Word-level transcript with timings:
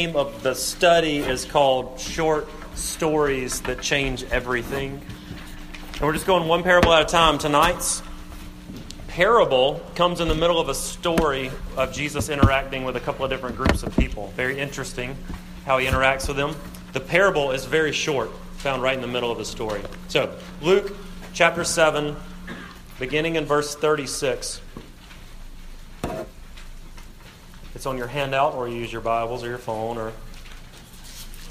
name 0.00 0.14
of 0.14 0.44
the 0.44 0.54
study 0.54 1.16
is 1.16 1.44
called 1.44 1.98
Short 1.98 2.46
Stories 2.76 3.60
That 3.62 3.82
Change 3.82 4.22
Everything. 4.30 5.02
And 5.94 6.00
we're 6.02 6.12
just 6.12 6.24
going 6.24 6.46
one 6.46 6.62
parable 6.62 6.92
at 6.92 7.02
a 7.02 7.04
time. 7.04 7.36
Tonight's 7.36 8.00
parable 9.08 9.84
comes 9.96 10.20
in 10.20 10.28
the 10.28 10.36
middle 10.36 10.60
of 10.60 10.68
a 10.68 10.74
story 10.74 11.50
of 11.76 11.92
Jesus 11.92 12.28
interacting 12.28 12.84
with 12.84 12.94
a 12.94 13.00
couple 13.00 13.24
of 13.24 13.30
different 13.32 13.56
groups 13.56 13.82
of 13.82 13.92
people. 13.96 14.28
Very 14.36 14.60
interesting 14.60 15.16
how 15.66 15.78
he 15.78 15.88
interacts 15.88 16.28
with 16.28 16.36
them. 16.36 16.54
The 16.92 17.00
parable 17.00 17.50
is 17.50 17.64
very 17.64 17.90
short, 17.90 18.30
found 18.58 18.84
right 18.84 18.94
in 18.94 19.00
the 19.00 19.08
middle 19.08 19.32
of 19.32 19.38
the 19.38 19.44
story. 19.44 19.82
So, 20.06 20.32
Luke 20.62 20.94
chapter 21.32 21.64
7, 21.64 22.14
beginning 23.00 23.34
in 23.34 23.46
verse 23.46 23.74
36. 23.74 24.60
It's 27.74 27.84
on 27.84 27.98
your 27.98 28.06
handout, 28.06 28.54
or 28.54 28.66
you 28.66 28.76
use 28.76 28.90
your 28.90 29.02
Bibles 29.02 29.44
or 29.44 29.48
your 29.48 29.58
phone 29.58 29.98
or 29.98 30.12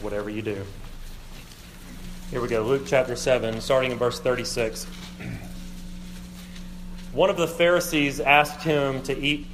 whatever 0.01 0.31
you 0.31 0.41
do. 0.41 0.65
Here 2.31 2.41
we 2.41 2.47
go, 2.47 2.63
Luke 2.63 2.83
chapter 2.87 3.15
7, 3.15 3.61
starting 3.61 3.91
in 3.91 3.99
verse 3.99 4.19
36. 4.19 4.85
One 7.13 7.29
of 7.29 7.37
the 7.37 7.47
Pharisees 7.47 8.19
asked 8.19 8.63
him 8.63 9.03
to 9.03 9.17
eat 9.17 9.45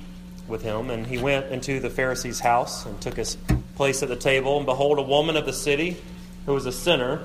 with 0.48 0.62
him, 0.62 0.90
and 0.90 1.06
he 1.06 1.18
went 1.18 1.48
into 1.48 1.82
the 1.82 1.90
Pharisee's 1.90 2.40
house 2.40 2.86
and 2.86 3.00
took 3.02 3.18
his 3.18 3.36
place 3.76 4.02
at 4.02 4.08
the 4.08 4.16
table. 4.16 4.56
And 4.56 4.66
behold, 4.66 5.00
a 5.00 5.04
woman 5.04 5.36
of 5.36 5.46
the 5.46 5.54
city, 5.54 5.98
who 6.46 6.54
was 6.54 6.66
a 6.66 6.72
sinner, 6.72 7.24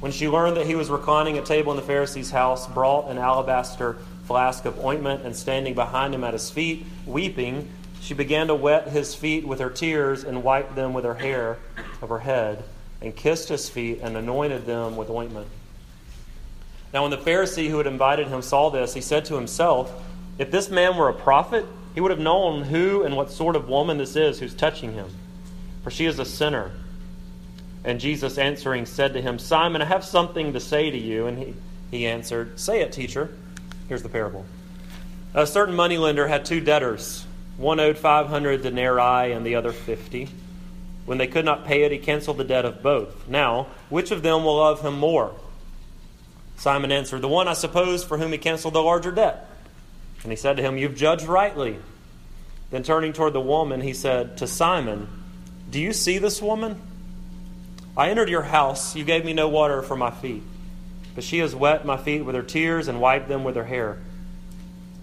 when 0.00 0.10
she 0.10 0.28
learned 0.28 0.56
that 0.56 0.66
he 0.66 0.74
was 0.74 0.90
reclining 0.90 1.38
at 1.38 1.46
table 1.46 1.70
in 1.70 1.76
the 1.76 1.84
Pharisee's 1.84 2.32
house, 2.32 2.66
brought 2.66 3.08
an 3.08 3.16
alabaster 3.16 3.98
flask 4.24 4.64
of 4.64 4.84
ointment, 4.84 5.24
and 5.24 5.36
standing 5.36 5.74
behind 5.74 6.14
him 6.14 6.24
at 6.24 6.32
his 6.32 6.50
feet, 6.50 6.84
weeping, 7.06 7.68
she 8.02 8.14
began 8.14 8.48
to 8.48 8.54
wet 8.54 8.88
his 8.88 9.14
feet 9.14 9.46
with 9.46 9.60
her 9.60 9.70
tears 9.70 10.24
and 10.24 10.42
wiped 10.42 10.74
them 10.74 10.92
with 10.92 11.04
her 11.04 11.14
hair 11.14 11.58
of 12.02 12.08
her 12.08 12.18
head, 12.18 12.64
and 13.00 13.14
kissed 13.14 13.48
his 13.48 13.70
feet 13.70 14.00
and 14.02 14.16
anointed 14.16 14.66
them 14.66 14.96
with 14.96 15.08
ointment. 15.08 15.46
Now, 16.92 17.02
when 17.02 17.12
the 17.12 17.16
Pharisee 17.16 17.70
who 17.70 17.78
had 17.78 17.86
invited 17.86 18.26
him 18.26 18.42
saw 18.42 18.70
this, 18.70 18.92
he 18.92 19.00
said 19.00 19.24
to 19.26 19.36
himself, 19.36 19.92
If 20.36 20.50
this 20.50 20.68
man 20.68 20.96
were 20.96 21.08
a 21.08 21.14
prophet, 21.14 21.64
he 21.94 22.00
would 22.00 22.10
have 22.10 22.20
known 22.20 22.64
who 22.64 23.04
and 23.04 23.16
what 23.16 23.30
sort 23.30 23.54
of 23.54 23.68
woman 23.68 23.98
this 23.98 24.16
is 24.16 24.40
who's 24.40 24.54
touching 24.54 24.92
him, 24.94 25.08
for 25.84 25.92
she 25.92 26.04
is 26.04 26.18
a 26.18 26.24
sinner. 26.24 26.72
And 27.84 28.00
Jesus 28.00 28.36
answering 28.36 28.84
said 28.84 29.12
to 29.14 29.22
him, 29.22 29.38
Simon, 29.38 29.80
I 29.80 29.84
have 29.84 30.04
something 30.04 30.52
to 30.54 30.60
say 30.60 30.90
to 30.90 30.98
you. 30.98 31.26
And 31.26 31.38
he, 31.38 31.54
he 31.90 32.06
answered, 32.06 32.58
Say 32.58 32.80
it, 32.80 32.92
teacher. 32.92 33.30
Here's 33.88 34.02
the 34.02 34.08
parable. 34.08 34.44
A 35.34 35.46
certain 35.46 35.74
moneylender 35.76 36.26
had 36.26 36.44
two 36.44 36.60
debtors. 36.60 37.26
One 37.56 37.80
owed 37.80 37.98
500 37.98 38.62
denarii 38.62 39.32
and 39.32 39.44
the 39.46 39.54
other 39.54 39.72
50. 39.72 40.28
When 41.04 41.18
they 41.18 41.26
could 41.26 41.44
not 41.44 41.64
pay 41.64 41.82
it, 41.82 41.92
he 41.92 41.98
canceled 41.98 42.38
the 42.38 42.44
debt 42.44 42.64
of 42.64 42.82
both. 42.82 43.28
Now, 43.28 43.68
which 43.88 44.10
of 44.10 44.22
them 44.22 44.44
will 44.44 44.56
love 44.56 44.82
him 44.82 44.98
more? 44.98 45.34
Simon 46.56 46.92
answered, 46.92 47.22
The 47.22 47.28
one, 47.28 47.48
I 47.48 47.54
suppose, 47.54 48.04
for 48.04 48.18
whom 48.18 48.32
he 48.32 48.38
canceled 48.38 48.74
the 48.74 48.82
larger 48.82 49.10
debt. 49.10 49.48
And 50.22 50.30
he 50.30 50.36
said 50.36 50.56
to 50.56 50.62
him, 50.62 50.78
You've 50.78 50.94
judged 50.94 51.24
rightly. 51.24 51.78
Then 52.70 52.82
turning 52.82 53.12
toward 53.12 53.32
the 53.32 53.40
woman, 53.40 53.80
he 53.80 53.92
said 53.92 54.38
to 54.38 54.46
Simon, 54.46 55.08
Do 55.68 55.80
you 55.80 55.92
see 55.92 56.18
this 56.18 56.40
woman? 56.40 56.80
I 57.96 58.08
entered 58.08 58.30
your 58.30 58.42
house. 58.42 58.96
You 58.96 59.04
gave 59.04 59.24
me 59.24 59.32
no 59.32 59.48
water 59.48 59.82
for 59.82 59.96
my 59.96 60.10
feet, 60.10 60.42
but 61.14 61.24
she 61.24 61.38
has 61.38 61.54
wet 61.54 61.84
my 61.84 61.96
feet 61.96 62.22
with 62.22 62.34
her 62.34 62.42
tears 62.42 62.88
and 62.88 63.00
wiped 63.00 63.28
them 63.28 63.44
with 63.44 63.56
her 63.56 63.64
hair. 63.64 63.98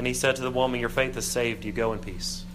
And 0.00 0.06
he 0.06 0.14
said 0.14 0.36
to 0.36 0.42
the 0.42 0.50
woman, 0.50 0.80
Your 0.80 0.88
faith 0.88 1.16
has 1.16 1.26
saved 1.26 1.62
you. 1.66 1.72
Go 1.72 1.92
in 1.92 1.98
peace. 1.98 2.46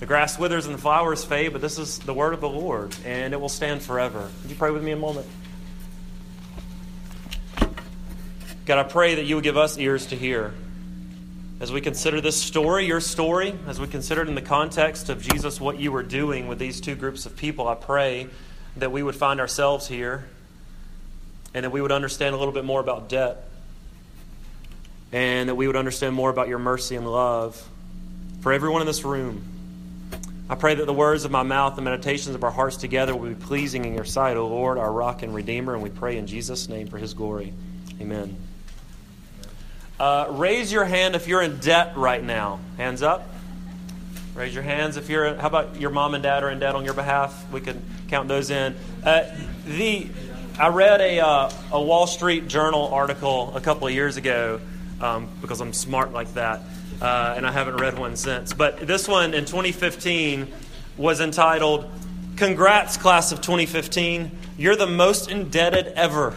The 0.00 0.04
grass 0.04 0.38
withers 0.38 0.66
and 0.66 0.74
the 0.74 0.78
flowers 0.78 1.24
fade, 1.24 1.54
but 1.54 1.62
this 1.62 1.78
is 1.78 1.98
the 1.98 2.12
word 2.12 2.34
of 2.34 2.42
the 2.42 2.48
Lord, 2.50 2.94
and 3.06 3.32
it 3.32 3.40
will 3.40 3.48
stand 3.48 3.80
forever. 3.80 4.28
Would 4.42 4.50
you 4.50 4.54
pray 4.54 4.70
with 4.70 4.84
me 4.84 4.90
a 4.90 4.96
moment? 4.96 5.26
God, 8.66 8.78
I 8.78 8.82
pray 8.82 9.14
that 9.14 9.24
you 9.24 9.36
would 9.36 9.44
give 9.44 9.56
us 9.56 9.78
ears 9.78 10.04
to 10.08 10.14
hear. 10.14 10.52
As 11.58 11.72
we 11.72 11.80
consider 11.80 12.20
this 12.20 12.38
story, 12.38 12.84
your 12.84 13.00
story, 13.00 13.54
as 13.66 13.80
we 13.80 13.86
consider 13.86 14.20
it 14.20 14.28
in 14.28 14.34
the 14.34 14.42
context 14.42 15.08
of 15.08 15.22
Jesus, 15.22 15.58
what 15.58 15.80
you 15.80 15.90
were 15.90 16.02
doing 16.02 16.48
with 16.48 16.58
these 16.58 16.82
two 16.82 16.96
groups 16.96 17.24
of 17.24 17.34
people, 17.34 17.66
I 17.66 17.76
pray 17.76 18.26
that 18.76 18.92
we 18.92 19.02
would 19.02 19.16
find 19.16 19.40
ourselves 19.40 19.88
here 19.88 20.26
and 21.54 21.64
that 21.64 21.70
we 21.70 21.80
would 21.80 21.92
understand 21.92 22.34
a 22.34 22.38
little 22.38 22.52
bit 22.52 22.66
more 22.66 22.80
about 22.82 23.08
debt 23.08 23.48
and 25.14 25.48
that 25.48 25.54
we 25.54 25.68
would 25.68 25.76
understand 25.76 26.12
more 26.12 26.28
about 26.28 26.48
your 26.48 26.58
mercy 26.58 26.96
and 26.96 27.08
love 27.08 27.68
for 28.40 28.52
everyone 28.52 28.82
in 28.82 28.86
this 28.86 29.04
room. 29.04 29.44
I 30.50 30.56
pray 30.56 30.74
that 30.74 30.86
the 30.86 30.92
words 30.92 31.24
of 31.24 31.30
my 31.30 31.44
mouth 31.44 31.76
and 31.78 31.84
meditations 31.84 32.34
of 32.34 32.42
our 32.42 32.50
hearts 32.50 32.76
together 32.76 33.14
will 33.14 33.28
be 33.28 33.36
pleasing 33.36 33.84
in 33.84 33.94
your 33.94 34.04
sight, 34.04 34.36
O 34.36 34.48
Lord, 34.48 34.76
our 34.76 34.90
rock 34.90 35.22
and 35.22 35.32
redeemer, 35.32 35.72
and 35.72 35.84
we 35.84 35.88
pray 35.88 36.18
in 36.18 36.26
Jesus' 36.26 36.68
name 36.68 36.88
for 36.88 36.98
his 36.98 37.14
glory. 37.14 37.54
Amen. 38.00 38.36
Uh, 40.00 40.26
raise 40.30 40.72
your 40.72 40.84
hand 40.84 41.14
if 41.14 41.28
you're 41.28 41.42
in 41.42 41.58
debt 41.58 41.96
right 41.96 42.22
now. 42.22 42.58
Hands 42.76 43.00
up. 43.00 43.24
Raise 44.34 44.52
your 44.52 44.64
hands 44.64 44.96
if 44.96 45.08
you're. 45.08 45.36
How 45.36 45.46
about 45.46 45.80
your 45.80 45.90
mom 45.90 46.14
and 46.14 46.24
dad 46.24 46.42
are 46.42 46.50
in 46.50 46.58
debt 46.58 46.74
on 46.74 46.84
your 46.84 46.94
behalf? 46.94 47.52
We 47.52 47.60
can 47.60 47.80
count 48.08 48.26
those 48.26 48.50
in. 48.50 48.74
Uh, 49.04 49.22
the 49.64 50.08
I 50.58 50.68
read 50.68 51.00
a 51.00 51.20
uh, 51.20 51.50
a 51.70 51.80
Wall 51.80 52.08
Street 52.08 52.48
Journal 52.48 52.88
article 52.92 53.56
a 53.56 53.60
couple 53.60 53.86
of 53.86 53.94
years 53.94 54.16
ago 54.16 54.60
um, 55.04 55.28
because 55.40 55.60
I'm 55.60 55.72
smart 55.72 56.12
like 56.12 56.32
that, 56.34 56.62
uh, 57.02 57.34
and 57.36 57.46
I 57.46 57.52
haven't 57.52 57.76
read 57.76 57.98
one 57.98 58.16
since. 58.16 58.52
But 58.52 58.86
this 58.86 59.06
one 59.06 59.34
in 59.34 59.44
2015 59.44 60.50
was 60.96 61.20
entitled 61.20 61.90
"Congrats, 62.36 62.96
Class 62.96 63.30
of 63.30 63.40
2015! 63.42 64.30
You're 64.56 64.76
the 64.76 64.86
most 64.86 65.30
indebted 65.30 65.88
ever." 65.88 66.34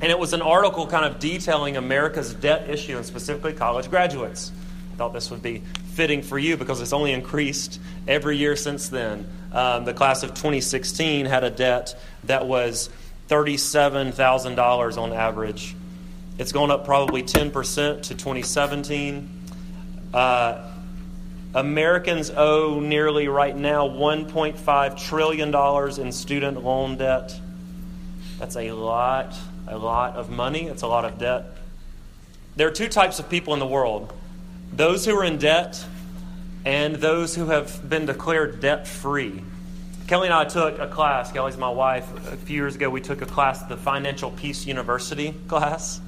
And 0.00 0.12
it 0.12 0.18
was 0.18 0.32
an 0.32 0.42
article 0.42 0.86
kind 0.86 1.04
of 1.04 1.18
detailing 1.18 1.76
America's 1.76 2.32
debt 2.34 2.70
issue 2.70 2.96
and 2.96 3.04
specifically 3.04 3.52
college 3.52 3.90
graduates. 3.90 4.52
I 4.92 4.96
thought 4.96 5.12
this 5.12 5.30
would 5.30 5.42
be 5.42 5.62
fitting 5.94 6.22
for 6.22 6.38
you 6.38 6.56
because 6.56 6.80
it's 6.80 6.92
only 6.92 7.12
increased 7.12 7.80
every 8.06 8.36
year 8.36 8.54
since 8.54 8.90
then. 8.90 9.26
Um, 9.52 9.84
the 9.84 9.94
class 9.94 10.22
of 10.22 10.30
2016 10.30 11.26
had 11.26 11.42
a 11.42 11.50
debt 11.50 12.00
that 12.24 12.46
was 12.46 12.90
$37,000 13.28 14.98
on 14.98 15.12
average. 15.12 15.74
It's 16.38 16.52
gone 16.52 16.70
up 16.70 16.84
probably 16.84 17.22
10% 17.22 18.02
to 18.02 18.14
2017. 18.14 19.28
Uh, 20.14 20.70
Americans 21.54 22.30
owe 22.30 22.80
nearly 22.80 23.28
right 23.28 23.56
now 23.56 23.88
$1.5 23.88 24.98
trillion 24.98 26.00
in 26.00 26.12
student 26.12 26.64
loan 26.64 26.96
debt. 26.96 27.38
That's 28.38 28.56
a 28.56 28.70
lot 28.72 29.34
a 29.70 29.78
lot 29.78 30.16
of 30.16 30.30
money, 30.30 30.66
it's 30.66 30.82
a 30.82 30.86
lot 30.86 31.04
of 31.04 31.18
debt. 31.18 31.44
There 32.56 32.66
are 32.68 32.72
two 32.72 32.88
types 32.88 33.18
of 33.18 33.28
people 33.28 33.54
in 33.54 33.60
the 33.60 33.66
world 33.66 34.12
those 34.72 35.06
who 35.06 35.16
are 35.16 35.24
in 35.24 35.38
debt 35.38 35.82
and 36.64 36.96
those 36.96 37.34
who 37.34 37.46
have 37.46 37.88
been 37.88 38.06
declared 38.06 38.60
debt 38.60 38.86
free. 38.86 39.42
Kelly 40.06 40.28
and 40.28 40.34
I 40.34 40.44
took 40.44 40.78
a 40.78 40.86
class, 40.86 41.32
Kelly's 41.32 41.56
my 41.56 41.70
wife, 41.70 42.06
a 42.32 42.36
few 42.36 42.56
years 42.56 42.74
ago, 42.74 42.90
we 42.90 43.00
took 43.00 43.22
a 43.22 43.26
class, 43.26 43.62
the 43.64 43.76
Financial 43.76 44.30
Peace 44.30 44.66
University 44.66 45.34
class. 45.48 46.00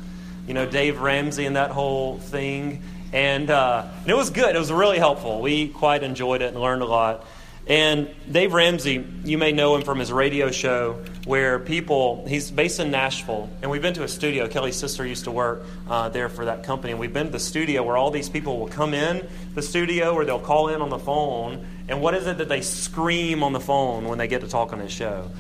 You 0.47 0.55
know, 0.55 0.67
Dave 0.67 1.01
Ramsey 1.01 1.47
and 1.47 1.57
that 1.57 1.71
whole 1.71 2.19
thing. 2.19 2.83
And, 3.13 3.51
uh, 3.51 3.87
and 4.01 4.09
it 4.09 4.17
was 4.17 4.31
good. 4.31 4.55
It 4.55 4.59
was 4.59 4.73
really 4.73 4.99
helpful. 4.99 5.41
We 5.41 5.69
quite 5.69 6.03
enjoyed 6.03 6.43
it 6.43 6.53
and 6.53 6.61
learned 6.61 6.83
a 6.83 6.87
lot. 6.87 7.25
And 7.71 8.13
Dave 8.29 8.53
Ramsey, 8.53 9.07
you 9.23 9.39
may 9.39 9.53
know 9.53 9.77
him 9.77 9.83
from 9.83 10.01
his 10.01 10.13
radio 10.13 10.51
show 10.51 11.05
where 11.25 11.61
people, 11.61 12.27
he's 12.27 12.51
based 12.51 12.81
in 12.81 12.91
Nashville. 12.91 13.49
And 13.63 13.71
we've 13.71 13.81
been 13.81 13.95
to 13.95 14.03
a 14.03 14.09
studio. 14.09 14.49
Kelly's 14.49 14.75
sister 14.75 15.07
used 15.07 15.23
to 15.25 15.31
work 15.31 15.63
uh, 15.89 16.09
there 16.09 16.29
for 16.29 16.47
that 16.47 16.65
company. 16.65 16.91
And 16.91 16.99
we've 16.99 17.13
been 17.13 17.27
to 17.27 17.33
the 17.33 17.39
studio 17.39 17.85
where 17.85 17.97
all 17.97 18.11
these 18.11 18.29
people 18.29 18.59
will 18.59 18.67
come 18.67 18.93
in 18.93 19.25
the 19.55 19.63
studio 19.63 20.15
or 20.15 20.25
they'll 20.25 20.41
call 20.41 20.71
in 20.71 20.83
on 20.83 20.91
the 20.91 20.99
phone. 20.99 21.65
And 21.87 22.03
what 22.03 22.15
is 22.15 22.27
it 22.27 22.39
that 22.39 22.49
they 22.49 22.61
scream 22.61 23.45
on 23.45 23.53
the 23.53 23.61
phone 23.61 24.09
when 24.09 24.19
they 24.19 24.27
get 24.27 24.41
to 24.41 24.49
talk 24.49 24.73
on 24.73 24.81
his 24.81 24.91
show? 24.91 25.31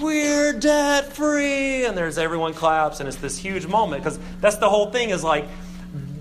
We're 0.00 0.52
debt 0.52 1.12
free. 1.12 1.86
And 1.86 1.98
there's 1.98 2.18
everyone 2.18 2.54
claps. 2.54 3.00
And 3.00 3.08
it's 3.08 3.18
this 3.18 3.36
huge 3.36 3.66
moment 3.66 4.04
because 4.04 4.20
that's 4.40 4.58
the 4.58 4.70
whole 4.70 4.92
thing 4.92 5.10
is 5.10 5.24
like, 5.24 5.48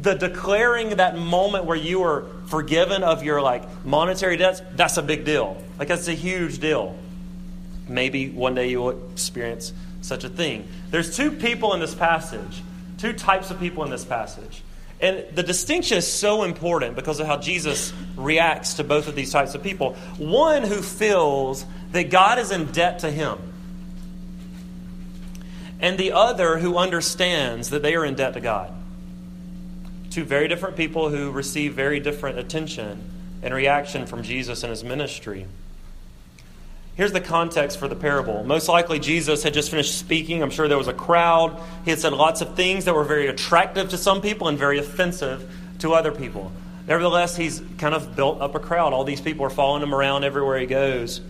the 0.01 0.13
declaring 0.13 0.97
that 0.97 1.17
moment 1.17 1.65
where 1.65 1.77
you 1.77 2.03
are 2.03 2.25
forgiven 2.47 3.03
of 3.03 3.23
your 3.23 3.41
like 3.41 3.85
monetary 3.85 4.37
debts, 4.37 4.61
that's 4.75 4.97
a 4.97 5.01
big 5.03 5.25
deal. 5.25 5.61
Like 5.77 5.89
that's 5.89 6.07
a 6.07 6.13
huge 6.13 6.59
deal. 6.59 6.95
maybe 7.89 8.29
one 8.29 8.55
day 8.55 8.69
you 8.69 8.79
will 8.79 9.11
experience 9.11 9.73
such 10.01 10.23
a 10.23 10.29
thing. 10.29 10.67
There's 10.91 11.15
two 11.15 11.31
people 11.31 11.73
in 11.73 11.79
this 11.79 11.93
passage, 11.93 12.61
two 12.97 13.13
types 13.13 13.51
of 13.51 13.59
people 13.59 13.83
in 13.83 13.89
this 13.89 14.05
passage. 14.05 14.63
And 15.01 15.25
the 15.33 15.43
distinction 15.43 15.97
is 15.97 16.05
so 16.05 16.43
important 16.43 16.95
because 16.95 17.19
of 17.19 17.27
how 17.27 17.37
Jesus 17.37 17.93
reacts 18.17 18.75
to 18.75 18.83
both 18.83 19.07
of 19.07 19.15
these 19.15 19.31
types 19.31 19.55
of 19.55 19.63
people. 19.63 19.93
One 20.17 20.63
who 20.63 20.81
feels 20.81 21.65
that 21.91 22.09
God 22.09 22.37
is 22.37 22.51
in 22.51 22.71
debt 22.71 22.99
to 22.99 23.11
him, 23.11 23.37
and 25.79 25.97
the 25.97 26.11
other 26.11 26.57
who 26.57 26.77
understands 26.77 27.69
that 27.69 27.81
they 27.81 27.95
are 27.95 28.03
in 28.03 28.15
debt 28.15 28.33
to 28.33 28.41
God. 28.41 28.73
Two 30.09 30.23
very 30.23 30.47
different 30.47 30.75
people 30.75 31.09
who 31.09 31.31
receive 31.31 31.73
very 31.73 31.99
different 31.99 32.39
attention 32.39 33.11
and 33.41 33.53
reaction 33.53 34.05
from 34.05 34.23
Jesus 34.23 34.63
and 34.63 34.69
his 34.69 34.83
ministry. 34.83 35.45
Here's 36.95 37.13
the 37.13 37.21
context 37.21 37.77
for 37.79 37.87
the 37.87 37.95
parable. 37.95 38.43
Most 38.43 38.67
likely, 38.67 38.99
Jesus 38.99 39.43
had 39.43 39.53
just 39.53 39.71
finished 39.71 39.97
speaking. 39.97 40.43
I'm 40.43 40.49
sure 40.49 40.67
there 40.67 40.77
was 40.77 40.89
a 40.89 40.93
crowd. 40.93 41.57
He 41.85 41.91
had 41.91 41.99
said 41.99 42.11
lots 42.11 42.41
of 42.41 42.55
things 42.55 42.85
that 42.85 42.93
were 42.93 43.05
very 43.05 43.27
attractive 43.27 43.89
to 43.91 43.97
some 43.97 44.21
people 44.21 44.49
and 44.49 44.57
very 44.57 44.79
offensive 44.79 45.49
to 45.79 45.93
other 45.93 46.11
people. 46.11 46.51
Nevertheless, 46.87 47.37
he's 47.37 47.61
kind 47.77 47.95
of 47.95 48.17
built 48.17 48.41
up 48.41 48.55
a 48.55 48.59
crowd. 48.59 48.91
All 48.91 49.05
these 49.05 49.21
people 49.21 49.45
are 49.45 49.49
following 49.49 49.81
him 49.81 49.95
around 49.95 50.25
everywhere 50.25 50.59
he 50.59 50.65
goes. 50.65 51.21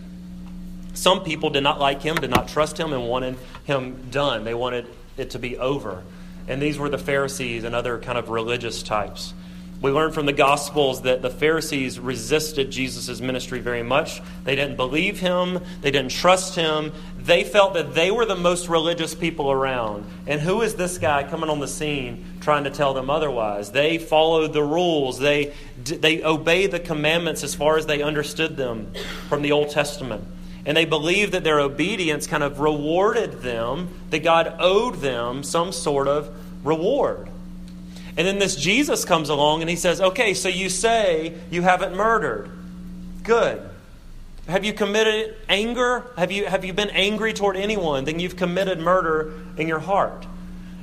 Some 0.94 1.22
people 1.22 1.50
did 1.50 1.62
not 1.62 1.78
like 1.78 2.02
him, 2.02 2.16
did 2.16 2.30
not 2.30 2.48
trust 2.48 2.76
him, 2.76 2.92
and 2.92 3.06
wanted 3.06 3.36
him 3.64 4.10
done. 4.10 4.42
They 4.42 4.54
wanted 4.54 4.86
it 5.16 5.30
to 5.30 5.38
be 5.38 5.56
over. 5.56 6.02
And 6.48 6.60
these 6.60 6.78
were 6.78 6.88
the 6.88 6.98
Pharisees 6.98 7.64
and 7.64 7.74
other 7.74 7.98
kind 7.98 8.18
of 8.18 8.28
religious 8.28 8.82
types. 8.82 9.34
We 9.80 9.90
learn 9.90 10.12
from 10.12 10.26
the 10.26 10.34
Gospels 10.34 11.02
that 11.02 11.22
the 11.22 11.30
Pharisees 11.30 11.98
resisted 11.98 12.70
Jesus' 12.70 13.18
ministry 13.22 13.60
very 13.60 13.82
much. 13.82 14.20
They 14.44 14.54
didn't 14.54 14.76
believe 14.76 15.20
him, 15.20 15.58
they 15.80 15.90
didn't 15.90 16.10
trust 16.10 16.54
him. 16.54 16.92
They 17.18 17.44
felt 17.44 17.72
that 17.74 17.94
they 17.94 18.10
were 18.10 18.26
the 18.26 18.36
most 18.36 18.68
religious 18.68 19.14
people 19.14 19.50
around. 19.50 20.04
And 20.26 20.38
who 20.38 20.60
is 20.60 20.74
this 20.74 20.98
guy 20.98 21.22
coming 21.22 21.48
on 21.48 21.60
the 21.60 21.68
scene 21.68 22.26
trying 22.40 22.64
to 22.64 22.70
tell 22.70 22.92
them 22.92 23.08
otherwise? 23.08 23.72
They 23.72 23.96
followed 23.96 24.52
the 24.52 24.62
rules, 24.62 25.18
they, 25.18 25.54
they 25.82 26.22
obeyed 26.22 26.72
the 26.72 26.80
commandments 26.80 27.42
as 27.42 27.54
far 27.54 27.78
as 27.78 27.86
they 27.86 28.02
understood 28.02 28.58
them 28.58 28.92
from 29.30 29.40
the 29.40 29.52
Old 29.52 29.70
Testament. 29.70 30.24
And 30.66 30.76
they 30.76 30.84
believed 30.84 31.32
that 31.32 31.44
their 31.44 31.60
obedience 31.60 32.26
kind 32.26 32.42
of 32.42 32.60
rewarded 32.60 33.42
them, 33.42 33.88
that 34.10 34.20
God 34.20 34.56
owed 34.58 34.96
them 34.96 35.42
some 35.42 35.72
sort 35.72 36.06
of 36.06 36.30
reward. 36.64 37.28
And 38.16 38.26
then 38.26 38.38
this 38.38 38.56
Jesus 38.56 39.04
comes 39.04 39.28
along 39.28 39.62
and 39.62 39.70
he 39.70 39.76
says, 39.76 40.00
Okay, 40.00 40.34
so 40.34 40.48
you 40.48 40.68
say 40.68 41.34
you 41.50 41.62
haven't 41.62 41.96
murdered. 41.96 42.50
Good. 43.22 43.66
Have 44.48 44.64
you 44.64 44.72
committed 44.72 45.36
anger? 45.48 46.04
Have 46.16 46.32
you, 46.32 46.46
have 46.46 46.64
you 46.64 46.72
been 46.72 46.90
angry 46.90 47.32
toward 47.32 47.56
anyone? 47.56 48.04
Then 48.04 48.18
you've 48.18 48.36
committed 48.36 48.80
murder 48.80 49.32
in 49.56 49.68
your 49.68 49.78
heart. 49.78 50.26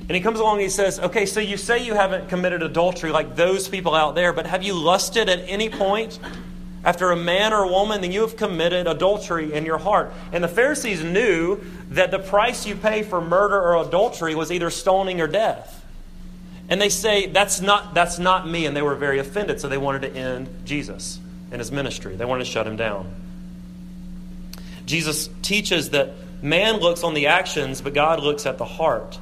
And 0.02 0.16
he 0.16 0.22
comes 0.22 0.40
along 0.40 0.56
and 0.56 0.62
he 0.62 0.70
says, 0.70 1.00
Okay, 1.00 1.26
so 1.26 1.40
you 1.40 1.58
say 1.58 1.84
you 1.84 1.94
haven't 1.94 2.30
committed 2.30 2.64
adultery 2.64 3.12
like 3.12 3.36
those 3.36 3.68
people 3.68 3.94
out 3.94 4.16
there, 4.16 4.32
but 4.32 4.46
have 4.46 4.64
you 4.64 4.74
lusted 4.74 5.28
at 5.28 5.40
any 5.48 5.70
point 5.70 6.18
after 6.84 7.12
a 7.12 7.16
man 7.16 7.54
or 7.54 7.64
a 7.64 7.68
woman? 7.68 8.02
Then 8.02 8.12
you 8.12 8.22
have 8.22 8.38
committed 8.38 8.88
adultery 8.88 9.54
in 9.54 9.66
your 9.66 9.78
heart. 9.78 10.12
And 10.32 10.44
the 10.44 10.48
Pharisees 10.48 11.04
knew 11.04 11.60
that 11.90 12.12
the 12.12 12.20
price 12.20 12.66
you 12.66 12.76
pay 12.76 13.04
for 13.04 13.22
murder 13.22 13.60
or 13.60 13.82
adultery 13.86 14.36
was 14.36 14.52
either 14.52 14.70
stoning 14.70 15.22
or 15.22 15.28
death. 15.28 15.84
And 16.70 16.82
they 16.82 16.90
say, 16.90 17.28
that's 17.28 17.62
not, 17.62 17.94
that's 17.94 18.20
not 18.20 18.48
me. 18.48 18.66
And 18.66 18.76
they 18.76 18.82
were 18.82 18.96
very 18.96 19.20
offended, 19.20 19.62
so 19.62 19.70
they 19.70 19.78
wanted 19.78 20.02
to 20.02 20.14
end 20.14 20.50
Jesus 20.66 21.20
and 21.52 21.60
his 21.60 21.72
ministry. 21.72 22.16
They 22.16 22.26
wanted 22.26 22.46
to 22.46 22.52
shut 22.52 22.68
him 22.68 22.76
down. 22.76 23.14
Jesus 24.86 25.30
teaches 25.42 25.92
that 25.92 26.12
man 26.42 26.78
looks 26.78 27.04
on 27.04 27.14
the 27.14 27.28
actions, 27.28 27.82
but 27.82 27.94
God 27.94 28.22
looks 28.22 28.46
at 28.46 28.58
the 28.58 28.66
heart. 28.66 29.18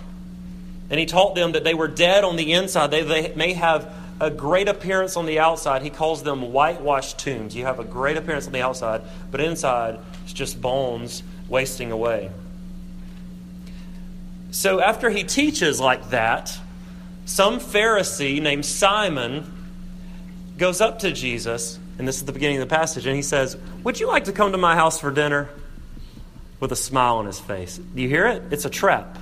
And 0.90 1.00
he 1.00 1.06
taught 1.06 1.36
them 1.36 1.54
that 1.54 1.64
they 1.64 1.74
were 1.74 1.88
dead 1.88 2.24
on 2.24 2.36
the 2.36 2.54
inside. 2.54 2.92
They, 2.92 3.02
they 3.02 3.34
may 3.36 3.54
have 3.54 3.92
a 4.20 4.30
great 4.30 4.68
appearance 4.68 5.18
on 5.18 5.26
the 5.26 5.40
outside. 5.40 5.82
He 5.82 5.90
calls 5.90 6.24
them 6.24 6.54
whitewashed 6.54 7.20
tombs. 7.20 7.56
You 7.56 7.66
have 7.66 7.80
a 7.80 7.84
great 7.84 8.18
appearance 8.18 8.48
on 8.48 8.54
the 8.54 8.62
outside, 8.62 9.02
but 9.32 9.42
inside 9.42 10.00
it's 10.24 10.34
just 10.34 10.62
bones 10.62 11.24
wasting 11.50 11.92
away. 11.92 12.32
So 14.52 14.80
after 14.80 15.10
he 15.10 15.24
teaches 15.24 15.82
like 15.82 16.12
that, 16.12 16.58
some 17.26 17.60
Pharisee 17.60 18.42
named 18.42 18.66
Simon 18.66 19.52
goes 20.58 20.80
up 20.80 21.00
to 21.00 21.12
Jesus, 21.12 21.78
and 21.98 22.08
this 22.08 22.18
is 22.18 22.26
the 22.26 22.32
beginning 22.32 22.62
of 22.62 22.70
the 22.70 22.74
passage, 22.74 23.06
and 23.06 23.16
he 23.16 23.22
says, 23.22 23.58
Would 23.84 24.00
you 24.00 24.08
like 24.08 24.26
to 24.26 24.32
come 24.32 24.54
to 24.54 24.58
my 24.58 24.76
house 24.76 25.00
for 25.00 25.12
dinner? 25.12 25.50
With 26.62 26.72
a 26.72 26.76
smile 26.76 27.18
on 27.18 27.26
his 27.26 27.40
face. 27.40 27.78
Do 27.78 28.02
you 28.02 28.08
hear 28.08 28.28
it? 28.28 28.44
It's 28.52 28.64
a 28.64 28.70
trap. 28.70 29.18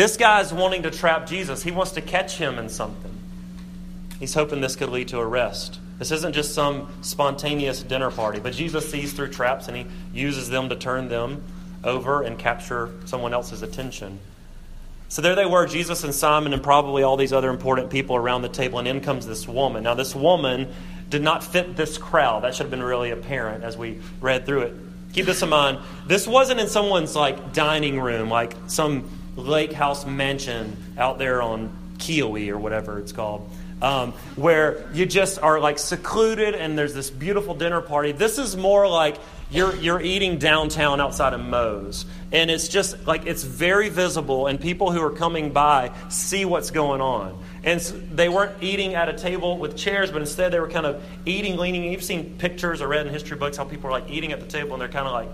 This 0.00 0.16
guy's 0.16 0.50
wanting 0.50 0.84
to 0.84 0.90
trap 0.90 1.26
Jesus. 1.26 1.62
He 1.62 1.70
wants 1.72 1.92
to 1.92 2.00
catch 2.00 2.38
him 2.38 2.58
in 2.58 2.70
something. 2.70 3.12
He's 4.18 4.32
hoping 4.32 4.62
this 4.62 4.74
could 4.74 4.88
lead 4.88 5.08
to 5.08 5.18
arrest. 5.18 5.78
This 5.98 6.10
isn't 6.10 6.32
just 6.32 6.54
some 6.54 6.90
spontaneous 7.02 7.82
dinner 7.82 8.10
party, 8.10 8.40
but 8.40 8.54
Jesus 8.54 8.90
sees 8.90 9.12
through 9.12 9.28
traps 9.28 9.68
and 9.68 9.76
he 9.76 9.86
uses 10.14 10.48
them 10.48 10.70
to 10.70 10.76
turn 10.76 11.10
them 11.10 11.44
over 11.84 12.22
and 12.22 12.38
capture 12.38 12.88
someone 13.04 13.34
else's 13.34 13.60
attention. 13.60 14.18
So 15.10 15.20
there 15.20 15.34
they 15.34 15.44
were, 15.44 15.66
Jesus 15.66 16.02
and 16.02 16.14
Simon, 16.14 16.54
and 16.54 16.62
probably 16.62 17.02
all 17.02 17.18
these 17.18 17.34
other 17.34 17.50
important 17.50 17.90
people 17.90 18.16
around 18.16 18.40
the 18.40 18.48
table, 18.48 18.78
and 18.78 18.88
in 18.88 19.02
comes 19.02 19.26
this 19.26 19.46
woman. 19.46 19.82
Now, 19.82 19.92
this 19.92 20.14
woman 20.14 20.72
did 21.10 21.20
not 21.20 21.44
fit 21.44 21.76
this 21.76 21.98
crowd. 21.98 22.44
That 22.44 22.54
should 22.54 22.64
have 22.64 22.70
been 22.70 22.82
really 22.82 23.10
apparent 23.10 23.64
as 23.64 23.76
we 23.76 24.00
read 24.22 24.46
through 24.46 24.62
it. 24.62 24.74
Keep 25.12 25.26
this 25.26 25.42
in 25.42 25.50
mind. 25.50 25.78
This 26.06 26.26
wasn't 26.26 26.58
in 26.58 26.68
someone's 26.68 27.14
like 27.14 27.52
dining 27.52 28.00
room, 28.00 28.30
like 28.30 28.56
some 28.66 29.19
lake 29.36 29.72
house 29.72 30.06
mansion 30.06 30.76
out 30.98 31.18
there 31.18 31.42
on 31.42 31.76
Keowee 31.98 32.48
or 32.50 32.58
whatever 32.58 32.98
it's 32.98 33.12
called. 33.12 33.48
Um, 33.82 34.12
where 34.36 34.86
you 34.92 35.06
just 35.06 35.40
are 35.40 35.58
like 35.58 35.78
secluded 35.78 36.54
and 36.54 36.76
there's 36.76 36.92
this 36.92 37.08
beautiful 37.08 37.54
dinner 37.54 37.80
party. 37.80 38.12
This 38.12 38.38
is 38.38 38.54
more 38.54 38.86
like 38.86 39.16
you're, 39.50 39.74
you're 39.76 40.00
eating 40.00 40.38
downtown 40.38 41.00
outside 41.00 41.32
of 41.32 41.40
Moe's. 41.40 42.04
And 42.30 42.50
it's 42.50 42.68
just 42.68 43.06
like 43.06 43.26
it's 43.26 43.42
very 43.42 43.88
visible, 43.88 44.46
and 44.46 44.60
people 44.60 44.92
who 44.92 45.02
are 45.02 45.10
coming 45.10 45.50
by 45.52 45.90
see 46.08 46.44
what's 46.44 46.70
going 46.70 47.00
on. 47.00 47.42
And 47.64 47.80
they 47.80 48.28
weren't 48.28 48.62
eating 48.62 48.94
at 48.94 49.08
a 49.08 49.12
table 49.12 49.58
with 49.58 49.76
chairs, 49.76 50.12
but 50.12 50.20
instead 50.20 50.52
they 50.52 50.60
were 50.60 50.70
kind 50.70 50.86
of 50.86 51.02
eating, 51.26 51.56
leaning. 51.56 51.84
You've 51.90 52.04
seen 52.04 52.36
pictures 52.38 52.80
or 52.80 52.88
read 52.88 53.06
in 53.06 53.12
history 53.12 53.36
books 53.36 53.56
how 53.56 53.64
people 53.64 53.88
are 53.88 53.92
like 53.92 54.08
eating 54.08 54.32
at 54.32 54.40
the 54.40 54.46
table 54.46 54.72
and 54.74 54.80
they're 54.80 54.88
kind 54.88 55.06
of 55.06 55.12
like 55.12 55.28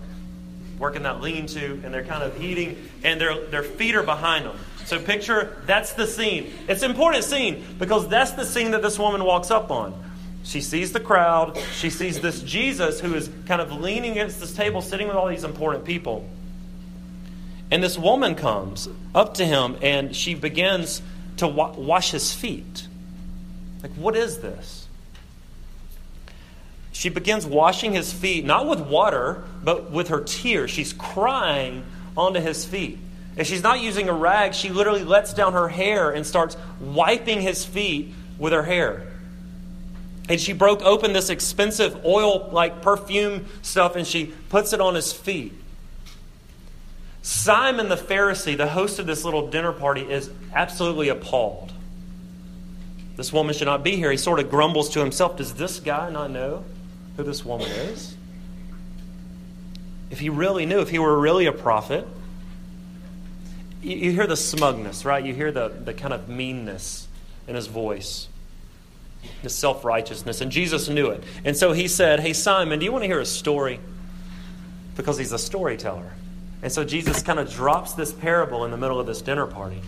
working 0.78 1.05
that 1.05 1.20
lean 1.20 1.46
to, 1.46 1.81
and 1.84 1.92
they're 1.92 2.04
kind 2.04 2.23
of 2.23 2.42
eating, 2.42 2.76
and 3.02 3.21
their, 3.21 3.47
their 3.47 3.62
feet 3.62 3.95
are 3.95 4.02
behind 4.02 4.47
them. 4.47 4.56
So 4.85 5.00
picture 5.00 5.56
that's 5.66 5.95
the 5.95 6.06
scene. 6.06 6.52
It's 6.68 6.83
an 6.83 6.90
important 6.90 7.25
scene 7.25 7.64
because 7.78 8.09
that's 8.09 8.33
the 8.33 8.45
scene 8.45 8.71
that 8.71 8.83
this 8.83 8.99
woman 8.99 9.25
walks 9.25 9.50
up 9.50 9.71
on. 9.71 10.00
She 10.45 10.61
sees 10.61 10.92
the 10.92 11.00
crowd. 11.00 11.59
She 11.75 11.90
sees 11.90 12.21
this 12.21 12.40
Jesus 12.40 13.00
who 13.00 13.14
is 13.14 13.28
kind 13.47 13.61
of 13.61 13.73
leaning 13.73 14.12
against 14.12 14.38
this 14.38 14.52
table, 14.52 14.80
sitting 14.80 15.09
with 15.09 15.16
all 15.16 15.26
these 15.26 15.42
important 15.42 15.85
people. 15.85 16.28
And 17.73 17.83
this 17.83 17.99
woman 17.99 18.37
comes 18.37 18.88
up 19.12 19.35
to 19.35 19.45
him 19.45 19.76
and 19.83 20.14
she 20.14 20.35
begins 20.35 21.02
to 21.38 21.49
wa- 21.49 21.73
wash 21.73 22.12
his 22.12 22.33
feet. 22.33 22.87
Like, 23.83 23.92
what 23.95 24.14
is 24.14 24.38
this? 24.38 24.86
She 26.97 27.11
begins 27.11 27.45
washing 27.45 27.93
his 27.93 28.11
feet, 28.11 28.47
not 28.47 28.67
with 28.67 28.81
water, 28.81 29.45
but 29.62 29.91
with 29.91 30.09
her 30.09 30.23
tears. 30.23 30.71
She's 30.71 30.95
crying 30.95 31.85
onto 32.17 32.41
his 32.41 32.65
feet. 32.65 32.99
And 33.37 33.47
she's 33.47 33.62
not 33.62 33.81
using 33.81 34.09
a 34.09 34.15
rag, 34.15 34.55
she 34.55 34.71
literally 34.71 35.05
lets 35.05 35.35
down 35.35 35.53
her 35.53 35.69
hair 35.69 36.11
and 36.11 36.26
starts 36.26 36.57
wiping 36.81 37.43
his 37.43 37.67
feet 37.67 38.15
with 38.38 38.55
her 38.55 38.62
hair. 38.62 39.12
And 40.31 40.41
she 40.41 40.55
broke 40.55 40.81
open 40.81 41.12
this 41.12 41.29
expensive 41.29 42.03
oil 42.03 42.49
like 42.50 42.81
perfume 42.81 43.45
stuff 43.61 43.95
and 43.95 44.07
she 44.07 44.33
puts 44.49 44.73
it 44.73 44.81
on 44.81 44.95
his 44.95 45.12
feet. 45.12 45.53
Simon 47.21 47.91
the 47.91 47.97
Pharisee, 47.97 48.57
the 48.57 48.69
host 48.69 48.99
of 48.99 49.07
this 49.07 49.23
little 49.23 49.50
dinner 49.50 49.73
party, 49.73 50.00
is 50.00 50.31
absolutely 50.55 51.11
appalled. 51.11 51.75
This 53.17 53.35
woman 53.35 53.55
should 53.55 53.67
not 53.67 53.85
be 53.85 53.97
here. 53.97 54.11
He 54.11 54.17
sort 54.17 54.41
of 54.41 54.49
grumbles 54.49 54.88
to 54.91 55.00
himself 55.00 55.37
Does 55.37 55.53
this 55.53 55.79
guy 55.79 56.09
not 56.09 56.31
know 56.31 56.65
who 57.16 57.23
this 57.23 57.44
woman 57.44 57.68
is? 57.68 58.16
If 60.11 60.20
he 60.20 60.28
really 60.28 60.66
knew, 60.66 60.80
if 60.80 60.90
he 60.90 60.99
were 60.99 61.18
really 61.18 61.46
a 61.46 61.52
prophet, 61.52 62.06
you, 63.82 63.96
you 63.96 64.12
hear 64.12 64.26
the 64.26 64.37
smugness, 64.37 65.04
right? 65.04 65.25
You 65.25 65.35
hear 65.35 65.50
the, 65.50 65.68
the 65.68 65.94
kind 65.94 66.14
of 66.14 66.28
meanness 66.28 67.08
in 67.49 67.54
his 67.54 67.66
voice 67.66 68.28
the 69.42 69.50
self 69.50 69.85
righteousness. 69.85 70.40
And 70.40 70.50
Jesus 70.50 70.88
knew 70.88 71.08
it. 71.08 71.23
And 71.44 71.56
so 71.56 71.73
he 71.73 71.88
said, 71.88 72.20
Hey, 72.20 72.32
Simon, 72.32 72.78
do 72.78 72.85
you 72.85 72.92
want 72.92 73.02
to 73.02 73.08
hear 73.08 73.20
a 73.20 73.26
story? 73.26 73.80
Because 74.96 75.18
he's 75.18 75.32
a 75.32 75.38
storyteller. 75.38 76.12
And 76.62 76.73
so 76.73 76.85
Jesus 76.85 77.23
kind 77.23 77.38
of 77.38 77.50
drops 77.52 77.92
this 77.92 78.12
parable 78.12 78.64
in 78.64 78.70
the 78.70 78.76
middle 78.76 78.99
of 78.99 79.06
this 79.06 79.20
dinner 79.20 79.46
party. 79.46 79.82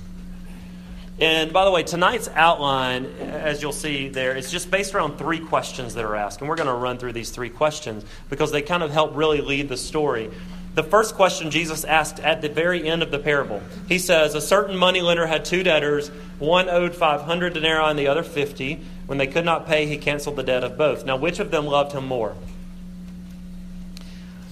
And 1.20 1.52
by 1.52 1.64
the 1.64 1.72
way, 1.72 1.82
tonight's 1.82 2.28
outline, 2.28 3.06
as 3.20 3.60
you'll 3.60 3.72
see 3.72 4.08
there, 4.08 4.36
is 4.36 4.52
just 4.52 4.70
based 4.70 4.94
around 4.94 5.18
three 5.18 5.40
questions 5.40 5.94
that 5.94 6.04
are 6.04 6.14
asked. 6.14 6.40
And 6.40 6.48
we're 6.48 6.54
going 6.56 6.68
to 6.68 6.74
run 6.74 6.98
through 6.98 7.12
these 7.12 7.30
three 7.30 7.50
questions 7.50 8.04
because 8.30 8.52
they 8.52 8.62
kind 8.62 8.84
of 8.84 8.92
help 8.92 9.16
really 9.16 9.40
lead 9.40 9.68
the 9.68 9.76
story. 9.76 10.30
The 10.74 10.84
first 10.84 11.16
question 11.16 11.50
Jesus 11.50 11.82
asked 11.82 12.20
at 12.20 12.40
the 12.40 12.48
very 12.48 12.88
end 12.88 13.02
of 13.02 13.10
the 13.10 13.18
parable. 13.18 13.60
He 13.88 13.98
says, 13.98 14.36
A 14.36 14.40
certain 14.40 14.76
moneylender 14.76 15.26
had 15.26 15.44
two 15.44 15.64
debtors. 15.64 16.08
One 16.38 16.68
owed 16.68 16.94
500 16.94 17.52
denarii 17.52 17.90
and 17.90 17.98
the 17.98 18.06
other 18.06 18.22
50. 18.22 18.80
When 19.06 19.18
they 19.18 19.26
could 19.26 19.44
not 19.44 19.66
pay, 19.66 19.86
he 19.86 19.98
canceled 19.98 20.36
the 20.36 20.44
debt 20.44 20.62
of 20.62 20.78
both. 20.78 21.04
Now, 21.04 21.16
which 21.16 21.40
of 21.40 21.50
them 21.50 21.66
loved 21.66 21.92
him 21.92 22.06
more? 22.06 22.36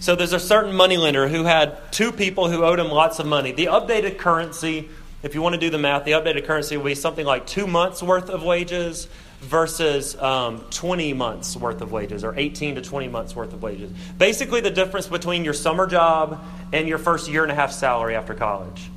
So 0.01 0.17
there's 0.17 0.33
a 0.33 0.41
certain 0.41 0.75
moneylender 0.75 1.29
who 1.29 1.45
had 1.45 1.79
two 1.93 2.11
people 2.11 2.51
who 2.51 2.65
owed 2.65 2.81
him 2.81 2.89
lots 2.89 3.21
of 3.21 3.27
money. 3.27 3.53
The 3.53 3.67
updated 3.67 4.19
currency 4.19 4.89
if 5.23 5.35
you 5.35 5.43
want 5.43 5.55
to 5.55 5.61
do 5.61 5.71
the 5.71 5.79
math, 5.79 6.05
the 6.05 6.13
updated 6.13 6.47
currency 6.47 6.77
will 6.77 6.85
be 6.85 6.95
something 6.95 7.27
like 7.27 7.47
two 7.47 7.67
months 7.67 8.03
worth 8.03 8.29
of 8.29 8.43
wages 8.43 9.09
versus 9.41 10.17
um, 10.17 10.61
20 10.71 11.13
months 11.13 11.57
worth 11.57 11.81
of 11.81 11.93
wages 11.93 12.25
or 12.25 12.35
18 12.37 12.77
to 12.77 12.83
20 12.83 13.09
months 13.09 13.37
worth 13.37 13.53
of 13.53 13.63
wages. 13.63 13.91
Basically, 14.19 14.61
the 14.61 14.71
difference 14.71 15.07
between 15.07 15.45
your 15.45 15.55
summer 15.55 15.87
job 15.87 16.43
and 16.73 16.89
your 16.89 16.99
first 16.99 17.29
year 17.29 17.43
and 17.43 17.53
a 17.53 17.55
half 17.55 17.73
salary 17.73 18.15
after 18.15 18.35
college. 18.35 18.91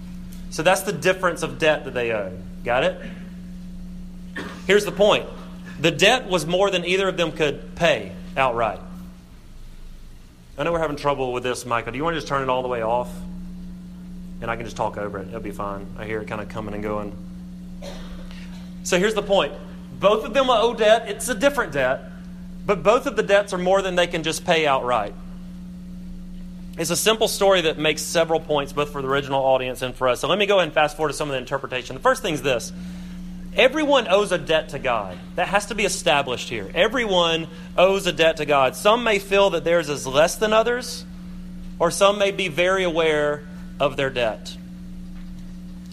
So 0.50 0.64
that's 0.64 0.82
the 0.82 0.94
difference 0.94 1.44
of 1.44 1.60
debt 1.60 1.86
that 1.86 1.94
they 1.94 2.12
owe. 2.12 2.38
Got 2.64 2.84
it? 2.84 3.02
Here's 4.68 4.86
the 4.86 4.92
point 4.92 5.26
the 5.80 5.92
debt 5.92 6.28
was 6.28 6.46
more 6.46 6.70
than 6.70 6.86
either 6.86 7.08
of 7.08 7.18
them 7.18 7.32
could 7.32 7.76
pay 7.76 8.12
outright. 8.36 8.80
I 10.58 10.64
know 10.64 10.74
we're 10.74 10.80
having 10.80 10.98
trouble 10.98 11.32
with 11.32 11.44
this, 11.44 11.66
Michael. 11.66 11.94
Do 11.94 11.98
you 11.98 12.04
want 12.04 12.16
to 12.16 12.18
just 12.18 12.28
turn 12.28 12.44
it 12.44 12.50
all 12.50 12.62
the 12.62 12.68
way 12.68 12.82
off? 12.82 13.10
And 14.42 14.50
I 14.50 14.56
can 14.56 14.66
just 14.66 14.78
talk 14.78 14.98
over 14.98 15.20
it. 15.20 15.28
It'll 15.28 15.40
be 15.40 15.52
fine. 15.52 15.88
I 15.98 16.06
hear 16.06 16.22
it 16.22 16.28
kind 16.28 16.42
of 16.42 16.50
coming 16.50 16.74
and 16.74 16.84
going. 16.84 17.16
So 18.84 18.98
here's 18.98 19.14
the 19.14 19.24
point 19.24 19.54
both 20.00 20.24
of 20.24 20.34
them 20.34 20.50
owe 20.50 20.74
debt. 20.74 21.10
It's 21.10 21.28
a 21.30 21.36
different 21.36 21.74
debt, 21.74 22.12
but 22.66 22.84
both 22.84 23.06
of 23.06 23.16
the 23.16 23.24
debts 23.24 23.54
are 23.54 23.58
more 23.58 23.82
than 23.82 23.96
they 23.96 24.08
can 24.08 24.24
just 24.24 24.46
pay 24.46 24.66
outright. 24.66 25.14
It's 26.78 26.92
a 26.92 26.96
simple 26.96 27.28
story 27.28 27.62
that 27.62 27.78
makes 27.78 28.02
several 28.02 28.40
points, 28.40 28.72
both 28.72 28.92
for 28.92 29.02
the 29.02 29.08
original 29.10 29.44
audience 29.44 29.82
and 29.82 29.94
for 29.94 30.08
us. 30.08 30.22
So 30.22 30.30
let 30.30 30.40
me 30.40 30.46
go 30.46 30.56
ahead 30.56 30.68
and 30.68 30.74
fast 30.74 30.96
forward 30.96 31.10
to 31.10 31.14
some 31.14 31.28
of 31.28 31.34
the 31.34 31.38
interpretation. 31.38 31.96
The 31.98 32.02
first 32.02 32.22
thing 32.22 32.34
is 32.34 32.42
this 32.42 32.72
everyone 33.54 34.08
owes 34.08 34.32
a 34.32 34.38
debt 34.38 34.70
to 34.70 34.80
God. 34.80 35.18
That 35.36 35.50
has 35.50 35.66
to 35.66 35.76
be 35.76 35.84
established 35.84 36.48
here. 36.48 36.72
Everyone 36.74 37.48
owes 37.78 38.08
a 38.08 38.14
debt 38.14 38.38
to 38.38 38.46
God. 38.46 38.78
Some 38.78 39.04
may 39.04 39.20
feel 39.20 39.50
that 39.50 39.66
theirs 39.66 39.90
is 39.90 40.08
less 40.08 40.36
than 40.36 40.54
others, 40.54 41.04
or 41.80 41.92
some 41.92 42.18
may 42.18 42.32
be 42.32 42.48
very 42.48 42.86
aware 42.86 43.44
of 43.80 43.98
their 43.98 44.10
debt. 44.10 44.56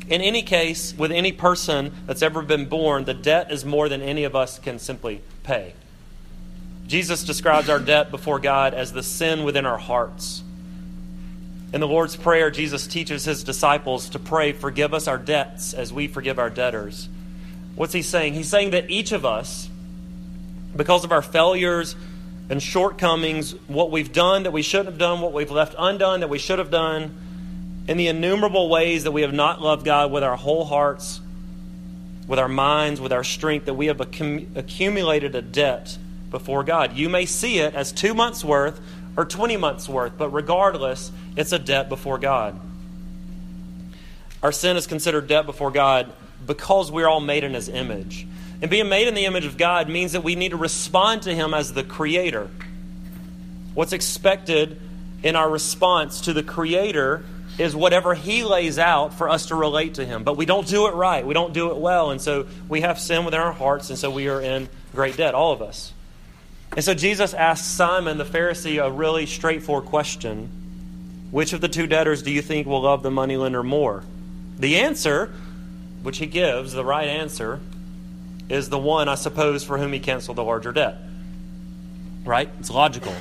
In 0.08 0.20
any 0.20 0.42
case, 0.42 0.94
with 0.96 1.10
any 1.10 1.32
person 1.32 1.92
that's 2.06 2.22
ever 2.22 2.42
been 2.42 2.66
born, 2.66 3.04
the 3.04 3.14
debt 3.14 3.50
is 3.50 3.64
more 3.64 3.88
than 3.88 4.00
any 4.00 4.24
of 4.24 4.36
us 4.36 4.58
can 4.58 4.78
simply 4.78 5.20
pay. 5.42 5.74
Jesus 6.86 7.24
describes 7.24 7.68
our 7.68 7.80
debt 7.80 8.12
before 8.12 8.38
God 8.38 8.72
as 8.72 8.92
the 8.92 9.02
sin 9.02 9.42
within 9.42 9.66
our 9.66 9.78
hearts. 9.78 10.44
In 11.72 11.80
the 11.80 11.88
Lord's 11.88 12.14
Prayer, 12.14 12.50
Jesus 12.50 12.86
teaches 12.86 13.24
his 13.24 13.42
disciples 13.42 14.10
to 14.10 14.20
pray, 14.20 14.52
Forgive 14.52 14.94
us 14.94 15.08
our 15.08 15.18
debts 15.18 15.74
as 15.74 15.92
we 15.92 16.06
forgive 16.06 16.38
our 16.38 16.50
debtors. 16.50 17.08
What's 17.74 17.92
he 17.92 18.02
saying? 18.02 18.34
He's 18.34 18.48
saying 18.48 18.70
that 18.70 18.88
each 18.88 19.10
of 19.10 19.26
us, 19.26 19.68
because 20.74 21.04
of 21.04 21.10
our 21.10 21.22
failures 21.22 21.96
and 22.48 22.62
shortcomings, 22.62 23.52
what 23.66 23.90
we've 23.90 24.12
done 24.12 24.44
that 24.44 24.52
we 24.52 24.62
shouldn't 24.62 24.90
have 24.90 24.98
done, 24.98 25.20
what 25.20 25.32
we've 25.32 25.50
left 25.50 25.74
undone 25.76 26.20
that 26.20 26.28
we 26.28 26.38
should 26.38 26.60
have 26.60 26.70
done, 26.70 27.16
in 27.88 27.96
the 27.96 28.08
innumerable 28.08 28.68
ways 28.68 29.04
that 29.04 29.12
we 29.12 29.22
have 29.22 29.32
not 29.32 29.60
loved 29.60 29.84
God 29.84 30.10
with 30.10 30.24
our 30.24 30.36
whole 30.36 30.64
hearts, 30.64 31.20
with 32.26 32.38
our 32.38 32.48
minds, 32.48 33.00
with 33.00 33.12
our 33.12 33.24
strength, 33.24 33.66
that 33.66 33.74
we 33.74 33.86
have 33.86 34.00
accumulated 34.00 35.34
a 35.34 35.42
debt 35.42 35.96
before 36.30 36.64
God. 36.64 36.96
You 36.96 37.08
may 37.08 37.26
see 37.26 37.58
it 37.58 37.74
as 37.74 37.92
two 37.92 38.14
months' 38.14 38.44
worth 38.44 38.80
or 39.16 39.24
20 39.24 39.56
months' 39.56 39.88
worth, 39.88 40.18
but 40.18 40.30
regardless, 40.30 41.10
it's 41.36 41.52
a 41.52 41.58
debt 41.58 41.88
before 41.88 42.18
God. 42.18 42.60
Our 44.42 44.52
sin 44.52 44.76
is 44.76 44.86
considered 44.86 45.28
debt 45.28 45.46
before 45.46 45.70
God 45.70 46.12
because 46.44 46.92
we're 46.92 47.08
all 47.08 47.20
made 47.20 47.44
in 47.44 47.54
His 47.54 47.68
image. 47.68 48.26
And 48.60 48.70
being 48.70 48.88
made 48.88 49.06
in 49.06 49.14
the 49.14 49.24
image 49.24 49.44
of 49.44 49.56
God 49.56 49.88
means 49.88 50.12
that 50.12 50.22
we 50.22 50.34
need 50.34 50.50
to 50.50 50.56
respond 50.56 51.22
to 51.22 51.34
Him 51.34 51.54
as 51.54 51.72
the 51.72 51.84
Creator. 51.84 52.50
What's 53.74 53.92
expected 53.92 54.80
in 55.22 55.36
our 55.36 55.48
response 55.48 56.22
to 56.22 56.32
the 56.32 56.42
Creator 56.42 57.24
is 57.58 57.74
whatever 57.74 58.14
He 58.14 58.44
lays 58.44 58.78
out 58.78 59.14
for 59.14 59.28
us 59.28 59.46
to 59.46 59.54
relate 59.54 59.94
to 59.94 60.04
Him. 60.04 60.24
But 60.24 60.36
we 60.36 60.46
don't 60.46 60.66
do 60.66 60.86
it 60.88 60.94
right. 60.94 61.26
We 61.26 61.34
don't 61.34 61.52
do 61.52 61.70
it 61.70 61.76
well. 61.76 62.10
And 62.10 62.20
so 62.20 62.46
we 62.68 62.82
have 62.82 62.98
sin 62.98 63.24
within 63.24 63.40
our 63.40 63.52
hearts, 63.52 63.90
and 63.90 63.98
so 63.98 64.10
we 64.10 64.28
are 64.28 64.40
in 64.40 64.68
great 64.92 65.16
debt, 65.16 65.34
all 65.34 65.52
of 65.52 65.62
us. 65.62 65.92
And 66.74 66.84
so 66.84 66.94
Jesus 66.94 67.32
asked 67.32 67.76
Simon 67.76 68.18
the 68.18 68.24
Pharisee 68.24 68.84
a 68.84 68.90
really 68.90 69.26
straightforward 69.26 69.88
question 69.88 71.28
Which 71.30 71.52
of 71.52 71.60
the 71.60 71.68
two 71.68 71.86
debtors 71.86 72.22
do 72.22 72.30
you 72.30 72.42
think 72.42 72.66
will 72.66 72.82
love 72.82 73.02
the 73.02 73.10
moneylender 73.10 73.62
more? 73.62 74.04
The 74.58 74.76
answer, 74.76 75.32
which 76.02 76.18
he 76.18 76.26
gives, 76.26 76.72
the 76.72 76.84
right 76.84 77.08
answer, 77.08 77.60
is 78.48 78.68
the 78.68 78.78
one, 78.78 79.08
I 79.08 79.16
suppose, 79.16 79.64
for 79.64 79.78
whom 79.78 79.92
he 79.92 80.00
canceled 80.00 80.36
the 80.36 80.44
larger 80.44 80.72
debt. 80.72 80.96
Right? 82.24 82.48
It's 82.58 82.70
logical. 82.70 83.14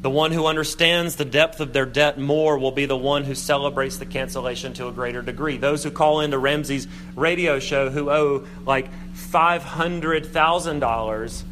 The 0.00 0.10
one 0.10 0.30
who 0.30 0.46
understands 0.46 1.16
the 1.16 1.24
depth 1.24 1.58
of 1.60 1.72
their 1.72 1.86
debt 1.86 2.18
more 2.18 2.56
will 2.56 2.70
be 2.70 2.86
the 2.86 2.96
one 2.96 3.24
who 3.24 3.34
celebrates 3.34 3.96
the 3.96 4.06
cancellation 4.06 4.72
to 4.74 4.86
a 4.86 4.92
greater 4.92 5.22
degree. 5.22 5.56
Those 5.56 5.82
who 5.82 5.90
call 5.90 6.20
into 6.20 6.38
Ramsey's 6.38 6.86
radio 7.16 7.58
show 7.58 7.90
who 7.90 8.08
owe 8.08 8.46
like 8.64 8.88
$500,000 9.14 11.42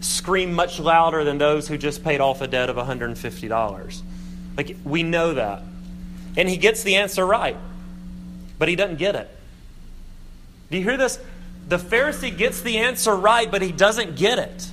scream 0.00 0.52
much 0.52 0.78
louder 0.78 1.24
than 1.24 1.38
those 1.38 1.68
who 1.68 1.78
just 1.78 2.04
paid 2.04 2.20
off 2.20 2.42
a 2.42 2.46
debt 2.46 2.68
of 2.68 2.76
$150. 2.76 4.02
Like, 4.56 4.76
we 4.84 5.02
know 5.02 5.32
that. 5.34 5.62
And 6.36 6.50
he 6.50 6.58
gets 6.58 6.82
the 6.82 6.96
answer 6.96 7.24
right, 7.24 7.56
but 8.58 8.68
he 8.68 8.76
doesn't 8.76 8.98
get 8.98 9.14
it. 9.14 9.30
Do 10.70 10.76
you 10.76 10.84
hear 10.84 10.98
this? 10.98 11.18
The 11.68 11.78
Pharisee 11.78 12.36
gets 12.36 12.60
the 12.60 12.76
answer 12.78 13.16
right, 13.16 13.50
but 13.50 13.62
he 13.62 13.72
doesn't 13.72 14.16
get 14.16 14.38
it. 14.38 14.70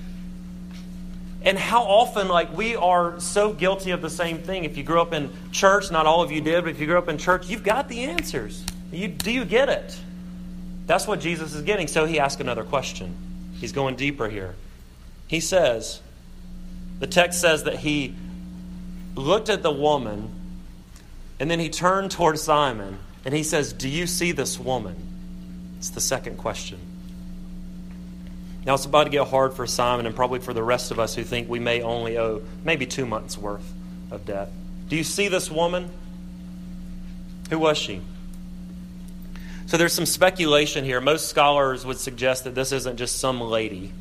And 1.45 1.57
how 1.57 1.83
often, 1.83 2.29
like, 2.29 2.55
we 2.55 2.75
are 2.75 3.19
so 3.19 3.51
guilty 3.51 3.91
of 3.91 4.01
the 4.01 4.09
same 4.09 4.39
thing. 4.39 4.63
If 4.63 4.77
you 4.77 4.83
grew 4.83 5.01
up 5.01 5.13
in 5.13 5.29
church, 5.51 5.91
not 5.91 6.05
all 6.05 6.21
of 6.21 6.31
you 6.31 6.39
did, 6.39 6.63
but 6.63 6.71
if 6.71 6.79
you 6.79 6.87
grew 6.87 6.97
up 6.97 7.09
in 7.09 7.17
church, 7.17 7.47
you've 7.49 7.63
got 7.63 7.89
the 7.89 8.05
answers. 8.05 8.63
You, 8.91 9.09
do 9.09 9.31
you 9.31 9.43
get 9.43 9.67
it? 9.67 9.97
That's 10.85 11.05
what 11.05 11.19
Jesus 11.19 11.53
is 11.53 11.61
getting. 11.63 11.87
So 11.87 12.05
he 12.05 12.19
asks 12.19 12.39
another 12.39 12.63
question. 12.63 13.13
He's 13.59 13.73
going 13.73 13.95
deeper 13.95 14.29
here. 14.29 14.55
He 15.27 15.39
says, 15.39 16.01
the 16.99 17.07
text 17.07 17.41
says 17.41 17.63
that 17.63 17.77
he 17.77 18.15
looked 19.15 19.49
at 19.49 19.63
the 19.63 19.71
woman 19.71 20.29
and 21.39 21.51
then 21.51 21.59
he 21.59 21.69
turned 21.69 22.11
toward 22.11 22.39
Simon 22.39 22.97
and 23.25 23.33
he 23.33 23.43
says, 23.43 23.73
Do 23.73 23.89
you 23.89 24.07
see 24.07 24.31
this 24.31 24.59
woman? 24.59 24.95
It's 25.77 25.89
the 25.89 26.01
second 26.01 26.37
question. 26.37 26.79
Now 28.65 28.75
it's 28.75 28.85
about 28.85 29.05
to 29.05 29.09
get 29.09 29.27
hard 29.27 29.53
for 29.53 29.67
Simon 29.67 30.05
and 30.05 30.15
probably 30.15 30.39
for 30.39 30.53
the 30.53 30.63
rest 30.63 30.91
of 30.91 30.99
us 30.99 31.15
who 31.15 31.23
think 31.23 31.49
we 31.49 31.59
may 31.59 31.81
only 31.81 32.17
owe 32.17 32.41
maybe 32.63 32.85
two 32.85 33.05
months' 33.05 33.37
worth 33.37 33.73
of 34.09 34.25
debt. 34.25 34.51
Do 34.87 34.95
you 34.95 35.03
see 35.03 35.27
this 35.27 35.51
woman? 35.51 35.89
Who 37.49 37.59
was 37.59 37.77
she? 37.77 38.01
So 39.65 39.77
there's 39.77 39.93
some 39.93 40.05
speculation 40.05 40.85
here. 40.85 41.01
Most 41.01 41.27
scholars 41.27 41.85
would 41.85 41.97
suggest 41.97 42.43
that 42.43 42.55
this 42.55 42.71
isn't 42.71 42.97
just 42.97 43.17
some 43.19 43.41
lady, 43.41 43.91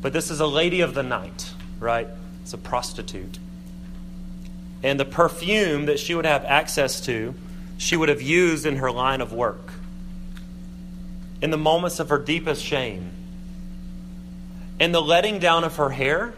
but 0.00 0.12
this 0.12 0.30
is 0.30 0.40
a 0.40 0.46
lady 0.46 0.80
of 0.80 0.94
the 0.94 1.02
night, 1.02 1.52
right? 1.78 2.08
It's 2.42 2.52
a 2.52 2.58
prostitute. 2.58 3.38
And 4.82 4.98
the 4.98 5.04
perfume 5.04 5.86
that 5.86 5.98
she 5.98 6.14
would 6.14 6.24
have 6.24 6.44
access 6.44 7.00
to, 7.02 7.34
she 7.78 7.96
would 7.96 8.08
have 8.08 8.22
used 8.22 8.66
in 8.66 8.76
her 8.76 8.90
line 8.90 9.20
of 9.20 9.32
work. 9.32 9.72
In 11.40 11.50
the 11.50 11.58
moments 11.58 12.00
of 12.00 12.08
her 12.08 12.18
deepest 12.18 12.64
shame, 12.64 13.10
and 14.80 14.94
the 14.94 15.00
letting 15.02 15.38
down 15.38 15.64
of 15.64 15.76
her 15.76 15.90
hair 15.90 16.34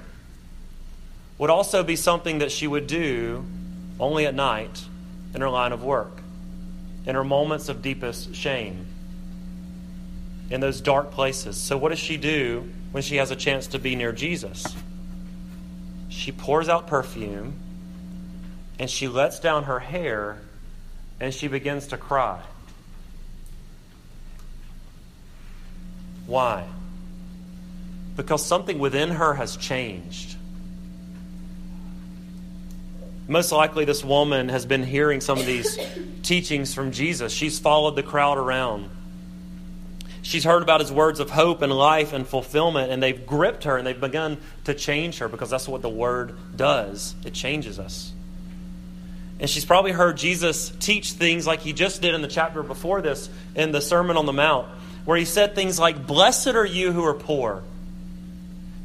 would 1.38 1.50
also 1.50 1.82
be 1.82 1.96
something 1.96 2.38
that 2.38 2.52
she 2.52 2.66
would 2.66 2.86
do 2.86 3.44
only 3.98 4.26
at 4.26 4.34
night 4.34 4.84
in 5.34 5.40
her 5.40 5.48
line 5.48 5.72
of 5.72 5.82
work, 5.82 6.20
in 7.06 7.14
her 7.14 7.24
moments 7.24 7.68
of 7.68 7.82
deepest 7.82 8.34
shame, 8.34 8.86
in 10.50 10.60
those 10.60 10.80
dark 10.80 11.10
places. 11.12 11.56
So, 11.56 11.76
what 11.76 11.90
does 11.90 11.98
she 11.98 12.16
do 12.16 12.70
when 12.92 13.02
she 13.02 13.16
has 13.16 13.30
a 13.30 13.36
chance 13.36 13.68
to 13.68 13.78
be 13.78 13.94
near 13.94 14.12
Jesus? 14.12 14.66
She 16.08 16.32
pours 16.32 16.68
out 16.68 16.86
perfume 16.86 17.54
and 18.78 18.90
she 18.90 19.08
lets 19.08 19.38
down 19.38 19.64
her 19.64 19.78
hair 19.78 20.38
and 21.20 21.32
she 21.32 21.48
begins 21.48 21.88
to 21.88 21.96
cry. 21.96 22.40
Why? 26.26 26.66
Because 28.16 28.44
something 28.44 28.78
within 28.78 29.10
her 29.10 29.34
has 29.34 29.56
changed. 29.56 30.36
Most 33.28 33.52
likely, 33.52 33.84
this 33.84 34.04
woman 34.04 34.48
has 34.48 34.66
been 34.66 34.82
hearing 34.82 35.20
some 35.20 35.38
of 35.38 35.46
these 35.46 35.78
teachings 36.22 36.74
from 36.74 36.90
Jesus. 36.90 37.32
She's 37.32 37.58
followed 37.58 37.94
the 37.94 38.02
crowd 38.02 38.38
around. 38.38 38.90
She's 40.22 40.44
heard 40.44 40.62
about 40.62 40.80
his 40.80 40.92
words 40.92 41.20
of 41.20 41.30
hope 41.30 41.62
and 41.62 41.72
life 41.72 42.12
and 42.12 42.26
fulfillment, 42.26 42.90
and 42.90 43.02
they've 43.02 43.24
gripped 43.26 43.64
her 43.64 43.76
and 43.76 43.86
they've 43.86 43.98
begun 43.98 44.38
to 44.64 44.74
change 44.74 45.18
her 45.18 45.28
because 45.28 45.48
that's 45.48 45.68
what 45.68 45.80
the 45.80 45.88
word 45.88 46.36
does. 46.56 47.14
It 47.24 47.32
changes 47.32 47.78
us. 47.78 48.12
And 49.38 49.48
she's 49.48 49.64
probably 49.64 49.92
heard 49.92 50.18
Jesus 50.18 50.70
teach 50.80 51.12
things 51.12 51.46
like 51.46 51.60
he 51.60 51.72
just 51.72 52.02
did 52.02 52.14
in 52.14 52.20
the 52.20 52.28
chapter 52.28 52.62
before 52.62 53.00
this 53.00 53.30
in 53.54 53.72
the 53.72 53.80
Sermon 53.80 54.18
on 54.18 54.26
the 54.26 54.34
Mount, 54.34 54.68
where 55.06 55.16
he 55.16 55.24
said 55.24 55.54
things 55.54 55.78
like, 55.78 56.06
Blessed 56.06 56.48
are 56.48 56.66
you 56.66 56.92
who 56.92 57.04
are 57.04 57.14
poor, 57.14 57.62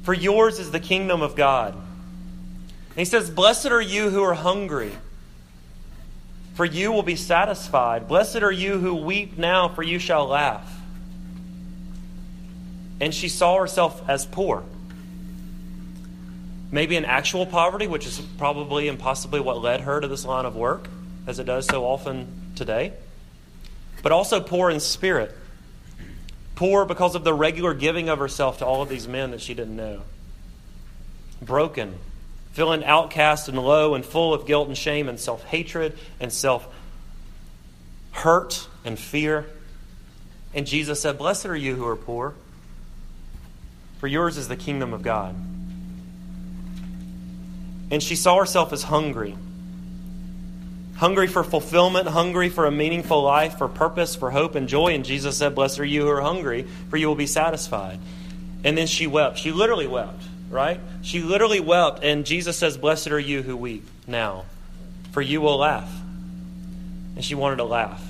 for 0.06 0.14
yours 0.14 0.60
is 0.60 0.70
the 0.70 0.80
kingdom 0.80 1.24
of 1.24 1.36
God. 1.36 1.74
And 1.74 2.96
he 2.96 3.06
says, 3.06 3.32
Blessed 3.32 3.66
are 3.66 3.82
you 3.82 4.12
who 4.12 4.22
are 4.22 4.36
hungry, 4.36 4.92
for 6.54 6.64
you 6.64 6.92
will 6.92 7.04
be 7.04 7.16
satisfied. 7.16 8.08
Blessed 8.08 8.44
are 8.44 8.52
you 8.52 8.78
who 8.78 8.96
weep 8.96 9.36
now, 9.36 9.68
for 9.68 9.82
you 9.82 9.98
shall 9.98 10.28
laugh. 10.28 10.72
And 13.02 13.14
she 13.14 13.28
saw 13.28 13.60
herself 13.60 14.08
as 14.08 14.28
poor. 14.28 14.64
Maybe 16.72 16.96
in 16.96 17.04
actual 17.04 17.48
poverty, 17.48 17.88
which 17.88 18.06
is 18.06 18.20
probably 18.38 18.88
and 18.88 19.00
possibly 19.00 19.40
what 19.40 19.60
led 19.60 19.82
her 19.82 20.00
to 20.00 20.08
this 20.08 20.24
line 20.24 20.46
of 20.46 20.56
work, 20.56 20.88
as 21.26 21.40
it 21.40 21.46
does 21.46 21.66
so 21.66 21.84
often 21.84 22.52
today. 22.56 22.94
But 24.04 24.12
also 24.12 24.40
poor 24.40 24.70
in 24.70 24.80
spirit. 24.80 25.36
Poor 26.56 26.86
because 26.86 27.16
of 27.16 27.24
the 27.24 27.34
regular 27.34 27.74
giving 27.74 28.10
of 28.10 28.20
herself 28.20 28.60
to 28.60 28.66
all 28.66 28.82
of 28.82 28.90
these 28.90 29.08
men 29.08 29.32
that 29.32 29.42
she 29.42 29.54
didn't 29.54 29.76
know. 29.76 30.02
Broken, 31.42 31.96
feeling 32.54 32.84
outcast 32.86 33.50
and 33.50 33.60
low 33.60 33.94
and 33.94 34.06
full 34.06 34.34
of 34.34 34.48
guilt 34.48 34.70
and 34.70 34.78
shame 34.78 35.10
and 35.10 35.20
self 35.20 35.44
hatred 35.44 35.98
and 36.20 36.32
self 36.32 36.68
hurt 38.12 38.68
and 38.86 38.98
fear. 38.98 39.46
And 40.54 40.66
Jesus 40.66 41.02
said, 41.02 41.18
Blessed 41.18 41.48
are 41.48 41.56
you 41.56 41.76
who 41.76 41.86
are 41.86 41.98
poor, 41.98 42.34
for 44.00 44.08
yours 44.08 44.38
is 44.38 44.48
the 44.48 44.56
kingdom 44.56 44.94
of 44.94 45.02
God. 45.02 45.36
And 47.92 48.02
she 48.02 48.16
saw 48.16 48.40
herself 48.40 48.72
as 48.72 48.84
hungry. 48.84 49.36
Hungry 50.98 51.28
for 51.28 51.44
fulfillment, 51.44 52.08
hungry 52.08 52.50
for 52.50 52.66
a 52.66 52.72
meaningful 52.72 53.22
life, 53.22 53.58
for 53.58 53.68
purpose, 53.68 54.16
for 54.16 54.32
hope 54.32 54.56
and 54.56 54.70
joy. 54.70 54.94
And 54.94 55.04
Jesus 55.04 55.38
said, 55.38 55.54
Blessed 55.54 55.80
are 55.80 55.86
you 55.86 56.04
who 56.04 56.10
are 56.10 56.22
hungry, 56.22 56.66
for 56.90 56.96
you 56.96 57.08
will 57.08 57.16
be 57.16 57.28
satisfied. 57.28 58.00
And 58.64 58.78
then 58.78 58.88
she 58.88 59.06
wept. 59.06 59.38
She 59.38 59.52
literally 59.52 59.88
wept, 59.88 60.24
right? 60.50 60.80
She 61.02 61.22
literally 61.22 61.60
wept. 61.60 62.04
And 62.04 62.26
Jesus 62.26 62.58
says, 62.58 62.78
Blessed 62.78 63.12
are 63.12 63.20
you 63.20 63.42
who 63.42 63.58
weep 63.58 63.86
now, 64.08 64.46
for 65.12 65.22
you 65.22 65.42
will 65.42 65.58
laugh. 65.58 65.92
And 67.16 67.24
she 67.24 67.36
wanted 67.36 67.58
to 67.58 67.66
laugh. 67.66 68.02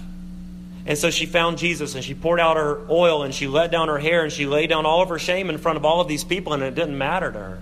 And 0.85 0.97
so 0.97 1.09
she 1.09 1.25
found 1.25 1.57
Jesus 1.57 1.95
and 1.95 2.03
she 2.03 2.13
poured 2.13 2.39
out 2.39 2.57
her 2.57 2.79
oil 2.89 3.23
and 3.23 3.33
she 3.33 3.47
let 3.47 3.71
down 3.71 3.87
her 3.87 3.97
hair 3.97 4.23
and 4.23 4.31
she 4.31 4.45
laid 4.45 4.69
down 4.69 4.85
all 4.85 5.01
of 5.01 5.09
her 5.09 5.17
shame 5.17 5.49
in 5.49 5.57
front 5.57 5.77
of 5.77 5.85
all 5.85 6.01
of 6.01 6.07
these 6.07 6.23
people, 6.23 6.53
and 6.53 6.61
it 6.61 6.75
didn't 6.75 6.97
matter 6.97 7.31
to 7.31 7.39
her. 7.39 7.59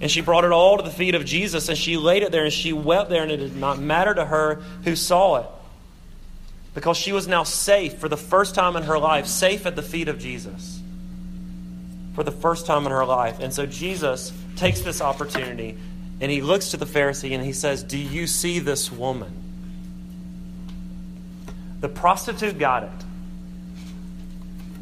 And 0.00 0.10
she 0.10 0.20
brought 0.20 0.44
it 0.44 0.52
all 0.52 0.76
to 0.76 0.82
the 0.82 0.90
feet 0.90 1.14
of 1.14 1.24
Jesus 1.24 1.68
and 1.68 1.76
she 1.76 1.96
laid 1.96 2.22
it 2.22 2.30
there 2.30 2.44
and 2.44 2.52
she 2.52 2.72
wept 2.72 3.10
there, 3.10 3.22
and 3.22 3.32
it 3.32 3.38
did 3.38 3.56
not 3.56 3.78
matter 3.78 4.14
to 4.14 4.24
her 4.24 4.62
who 4.84 4.94
saw 4.94 5.36
it. 5.36 5.46
Because 6.74 6.96
she 6.96 7.12
was 7.12 7.26
now 7.26 7.42
safe 7.42 7.98
for 7.98 8.08
the 8.08 8.16
first 8.16 8.54
time 8.54 8.76
in 8.76 8.84
her 8.84 8.98
life, 8.98 9.26
safe 9.26 9.66
at 9.66 9.74
the 9.74 9.82
feet 9.82 10.08
of 10.08 10.18
Jesus. 10.18 10.80
For 12.14 12.22
the 12.22 12.30
first 12.30 12.66
time 12.66 12.86
in 12.86 12.92
her 12.92 13.04
life. 13.04 13.40
And 13.40 13.52
so 13.52 13.66
Jesus 13.66 14.32
takes 14.56 14.80
this 14.82 15.00
opportunity 15.00 15.76
and 16.20 16.30
he 16.30 16.42
looks 16.42 16.70
to 16.70 16.76
the 16.76 16.86
Pharisee 16.86 17.34
and 17.34 17.44
he 17.44 17.52
says, 17.52 17.82
Do 17.82 17.98
you 17.98 18.26
see 18.26 18.58
this 18.58 18.90
woman? 18.92 19.32
The 21.80 21.88
prostitute 21.88 22.58
got 22.58 22.84
it, 22.84 22.90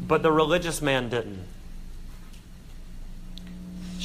but 0.07 0.23
the 0.23 0.31
religious 0.31 0.81
man 0.81 1.09
didn't. 1.09 1.46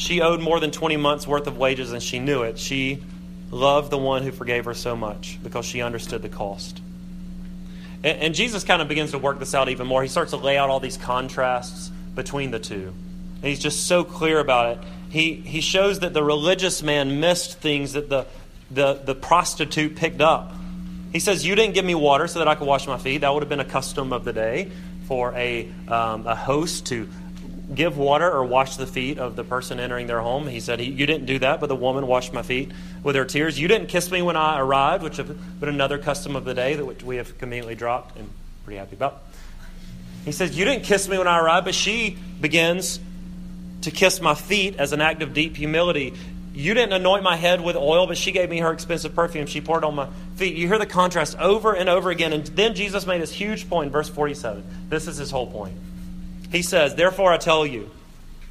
She 0.03 0.21
owed 0.21 0.41
more 0.41 0.59
than 0.59 0.73
20 0.73 0.97
months' 0.97 1.29
worth 1.29 1.47
of 1.47 1.57
wages 1.57 1.93
and 1.93 2.03
she 2.03 2.19
knew 2.19 2.43
it. 2.43 2.59
She 2.59 3.01
loved 3.53 3.93
the 3.93 3.99
one 3.99 4.25
who 4.25 4.33
forgave 4.33 4.65
her 4.65 4.75
so 4.75 4.97
much 4.97 5.39
because 5.45 5.65
she 5.65 5.81
understood 5.81 6.23
the 6.23 6.29
cost. 6.29 6.81
And, 8.03 8.19
and 8.19 8.35
Jesus 8.35 8.65
kind 8.65 8.83
of 8.83 8.89
begins 8.89 9.13
to 9.13 9.19
work 9.19 9.39
this 9.39 9.55
out 9.55 9.69
even 9.69 9.87
more. 9.87 10.03
He 10.03 10.09
starts 10.09 10.33
to 10.33 10.39
lay 10.39 10.59
out 10.59 10.71
all 10.71 10.81
these 10.81 10.97
contrasts 10.97 11.93
between 12.17 12.51
the 12.51 12.59
two. 12.59 12.93
And 13.37 13.45
he's 13.45 13.61
just 13.61 13.87
so 13.87 14.03
clear 14.03 14.41
about 14.41 14.77
it. 14.77 14.85
He, 15.11 15.35
he 15.35 15.61
shows 15.61 16.01
that 16.01 16.13
the 16.13 16.25
religious 16.25 16.83
man 16.83 17.21
missed 17.21 17.61
things 17.61 17.93
that 17.93 18.09
the, 18.09 18.27
the, 18.73 18.95
the 18.95 19.15
prostitute 19.15 19.95
picked 19.95 20.21
up. 20.21 20.53
He 21.13 21.21
says, 21.21 21.47
You 21.47 21.55
didn't 21.55 21.75
give 21.75 21.85
me 21.85 21.95
water 21.95 22.27
so 22.27 22.41
that 22.41 22.49
I 22.49 22.57
could 22.57 22.67
wash 22.67 22.89
my 22.89 22.99
feet. 22.99 23.19
That 23.19 23.33
would 23.33 23.45
have 23.45 23.49
been 23.49 23.61
a 23.61 23.65
custom 23.65 24.13
of 24.13 24.25
the 24.25 24.33
day 24.33 24.73
for 25.07 25.33
a, 25.37 25.71
um, 25.87 26.27
a 26.27 26.35
host 26.35 26.87
to 26.87 27.09
give 27.75 27.97
water 27.97 28.31
or 28.31 28.45
wash 28.45 28.77
the 28.77 28.87
feet 28.87 29.19
of 29.19 29.37
the 29.37 29.45
person 29.45 29.81
entering 29.81 30.07
their 30.07 30.21
home. 30.21 30.47
He 30.47 30.61
said, 30.61 30.81
You 30.81 31.07
didn't 31.07 31.27
do 31.27 31.39
that, 31.41 31.61
but 31.61 31.67
the 31.67 31.77
woman 31.77 32.07
washed 32.07 32.33
my 32.33 32.43
feet 32.43 32.71
with 33.03 33.17
her 33.17 33.25
tears. 33.25 33.59
You 33.59 33.69
didn't 33.69 33.89
kiss 33.89 34.11
me 34.11 34.23
when 34.23 34.37
I 34.37 34.61
arrived, 34.61 35.03
which 35.03 35.17
been 35.17 35.69
another 35.69 35.99
custom 35.99 36.37
of 36.37 36.45
the 36.45 36.55
day 36.55 36.75
that 36.75 37.03
we 37.03 37.17
have 37.17 37.39
conveniently 37.39 37.75
dropped 37.75 38.17
and 38.17 38.29
pretty 38.65 38.79
happy 38.79 38.97
about. 38.97 39.23
He 40.25 40.33
says, 40.33 40.57
You 40.57 40.65
didn't 40.65 40.85
kiss 40.85 41.09
me 41.09 41.19
when 41.19 41.27
I 41.27 41.39
arrived, 41.39 41.67
but 41.67 41.75
she 41.75 42.17
begins 42.41 43.01
to 43.83 43.91
kiss 43.91 44.21
my 44.21 44.35
feet 44.35 44.77
as 44.77 44.93
an 44.93 45.01
act 45.01 45.23
of 45.23 45.35
deep 45.35 45.57
humility. 45.57 46.15
You 46.55 46.75
didn't 46.75 46.93
anoint 46.93 47.23
my 47.23 47.37
head 47.37 47.63
with 47.63 47.77
oil, 47.77 48.07
but 48.07 48.19
she 48.19 48.31
gave 48.31 48.51
me 48.51 48.59
her 48.59 48.73
expensive 48.73 49.15
perfume. 49.15 49.47
She 49.47 49.61
poured 49.61 49.85
on 49.85 49.95
my 49.95 50.09
feet. 50.37 50.55
You 50.55 50.69
hear 50.69 50.79
the 50.79 50.87
contrast 50.87 51.39
over 51.39 51.75
and 51.75 51.89
over 51.89 52.11
again. 52.11 52.33
And 52.33 52.47
then 52.49 52.75
Jesus 52.75 53.07
made 53.07 53.23
this 53.23 53.33
huge 53.33 53.69
point, 53.71 53.91
verse 53.91 54.09
47. 54.09 54.63
This 54.89 55.09
is 55.09 55.17
his 55.17 55.31
whole 55.31 55.47
point. 55.47 55.75
He 56.53 56.61
says, 56.61 56.95
Therefore 56.95 57.33
I 57.33 57.39
tell 57.39 57.67
you, 57.67 57.91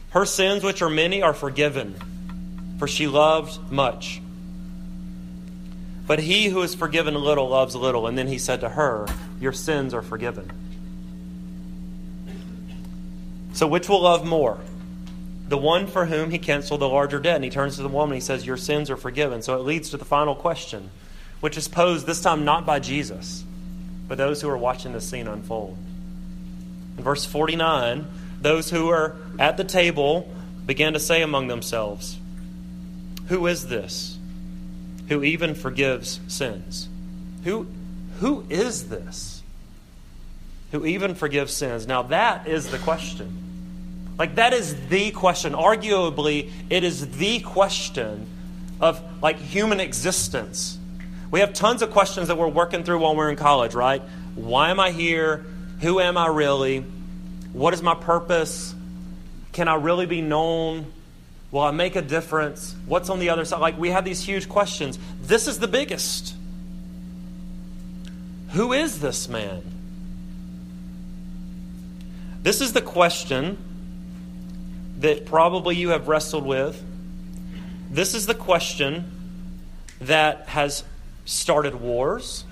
her 0.10 0.26
sins, 0.26 0.64
which 0.64 0.82
are 0.82 0.90
many, 0.90 1.22
are 1.22 1.34
forgiven, 1.36 1.96
for 2.80 2.88
she 2.88 3.08
loved 3.08 3.72
much. 3.72 4.22
But 6.08 6.20
he 6.20 6.50
who 6.50 6.62
is 6.64 6.76
forgiven 6.76 7.14
little 7.14 7.48
loves 7.48 7.76
little. 7.76 8.08
And 8.08 8.18
then 8.18 8.28
he 8.28 8.40
said 8.40 8.62
to 8.62 8.70
her, 8.70 9.08
Your 9.40 9.54
sins 9.54 9.94
are 9.94 10.02
forgiven. 10.02 10.52
So 13.54 13.68
which 13.68 13.88
will 13.88 14.02
love 14.02 14.26
more? 14.26 14.58
The 15.48 15.58
one 15.58 15.86
for 15.86 16.06
whom 16.08 16.32
he 16.32 16.40
canceled 16.40 16.82
the 16.82 16.90
larger 16.90 17.20
debt. 17.20 17.36
And 17.36 17.44
he 17.44 17.50
turns 17.50 17.76
to 17.76 17.84
the 17.84 17.88
woman 17.88 18.16
he 18.16 18.22
says, 18.22 18.46
Your 18.46 18.58
sins 18.58 18.90
are 18.90 18.98
forgiven. 18.98 19.42
So 19.42 19.56
it 19.56 19.64
leads 19.64 19.92
to 19.92 19.98
the 19.98 20.06
final 20.06 20.36
question, 20.36 20.90
which 21.40 21.56
is 21.56 21.68
posed 21.68 22.08
this 22.08 22.22
time 22.22 22.44
not 22.44 22.66
by 22.66 22.80
Jesus, 22.80 23.46
but 24.08 24.18
those 24.18 24.42
who 24.42 24.50
are 24.50 24.58
watching 24.58 24.94
the 24.94 25.02
scene 25.02 25.28
unfold. 25.28 25.78
Verse 27.02 27.26
49, 27.26 28.08
those 28.42 28.70
who 28.70 28.90
are 28.90 29.16
at 29.40 29.58
the 29.58 29.64
table 29.64 30.34
began 30.66 30.94
to 30.94 31.00
say 31.00 31.22
among 31.22 31.48
themselves, 31.48 32.18
Who 33.28 33.48
is 33.48 33.68
this 33.68 34.18
who 35.10 35.24
even 35.24 35.56
forgives 35.56 36.22
sins? 36.28 36.88
Who, 37.44 37.68
who 38.20 38.46
is 38.50 38.88
this 38.88 39.42
who 40.72 40.86
even 40.86 41.16
forgives 41.16 41.54
sins? 41.54 41.86
Now, 41.86 42.04
that 42.04 42.48
is 42.48 42.72
the 42.72 42.78
question. 42.78 44.14
Like, 44.18 44.36
that 44.36 44.54
is 44.54 44.88
the 44.88 45.12
question. 45.12 45.54
Arguably, 45.54 46.50
it 46.70 46.84
is 46.84 47.18
the 47.18 47.40
question 47.40 48.28
of 48.80 49.02
like 49.22 49.38
human 49.38 49.80
existence. 49.80 50.78
We 51.30 51.42
have 51.42 51.54
tons 51.54 51.82
of 51.82 51.92
questions 51.92 52.28
that 52.30 52.38
we're 52.38 52.48
working 52.48 52.84
through 52.84 53.00
while 53.00 53.16
we're 53.16 53.30
in 53.30 53.36
college, 53.36 53.74
right? 53.74 54.02
Why 54.36 54.70
am 54.70 54.80
I 54.80 54.92
here? 54.92 55.46
Who 55.82 56.00
am 56.00 56.18
I 56.18 56.28
really? 56.28 56.86
What 57.54 57.74
is 57.74 57.82
my 57.82 57.96
purpose? 57.96 58.74
Can 59.52 59.68
I 59.68 59.76
really 59.76 60.06
be 60.06 60.22
known? 60.22 60.92
Will 61.52 61.62
I 61.62 61.72
make 61.72 61.96
a 61.96 62.02
difference? 62.02 62.76
What's 62.86 63.10
on 63.10 63.20
the 63.20 63.30
other 63.30 63.44
side? 63.44 63.60
Like, 63.60 63.78
we 63.78 63.90
have 63.90 64.06
these 64.06 64.24
huge 64.24 64.48
questions. 64.48 64.98
This 65.22 65.48
is 65.48 65.60
the 65.60 65.68
biggest. 65.68 66.36
Who 68.52 68.74
is 68.74 69.02
this 69.02 69.28
man? 69.28 69.62
This 72.44 72.62
is 72.62 72.74
the 72.74 72.82
question 72.82 73.58
that 75.00 75.26
probably 75.26 75.76
you 75.76 75.90
have 75.90 76.08
wrestled 76.08 76.46
with. 76.46 76.82
This 77.90 78.14
is 78.14 78.28
the 78.28 78.36
question 78.36 79.12
that 80.00 80.48
has 80.48 80.84
started 81.26 81.76
wars, 81.76 82.46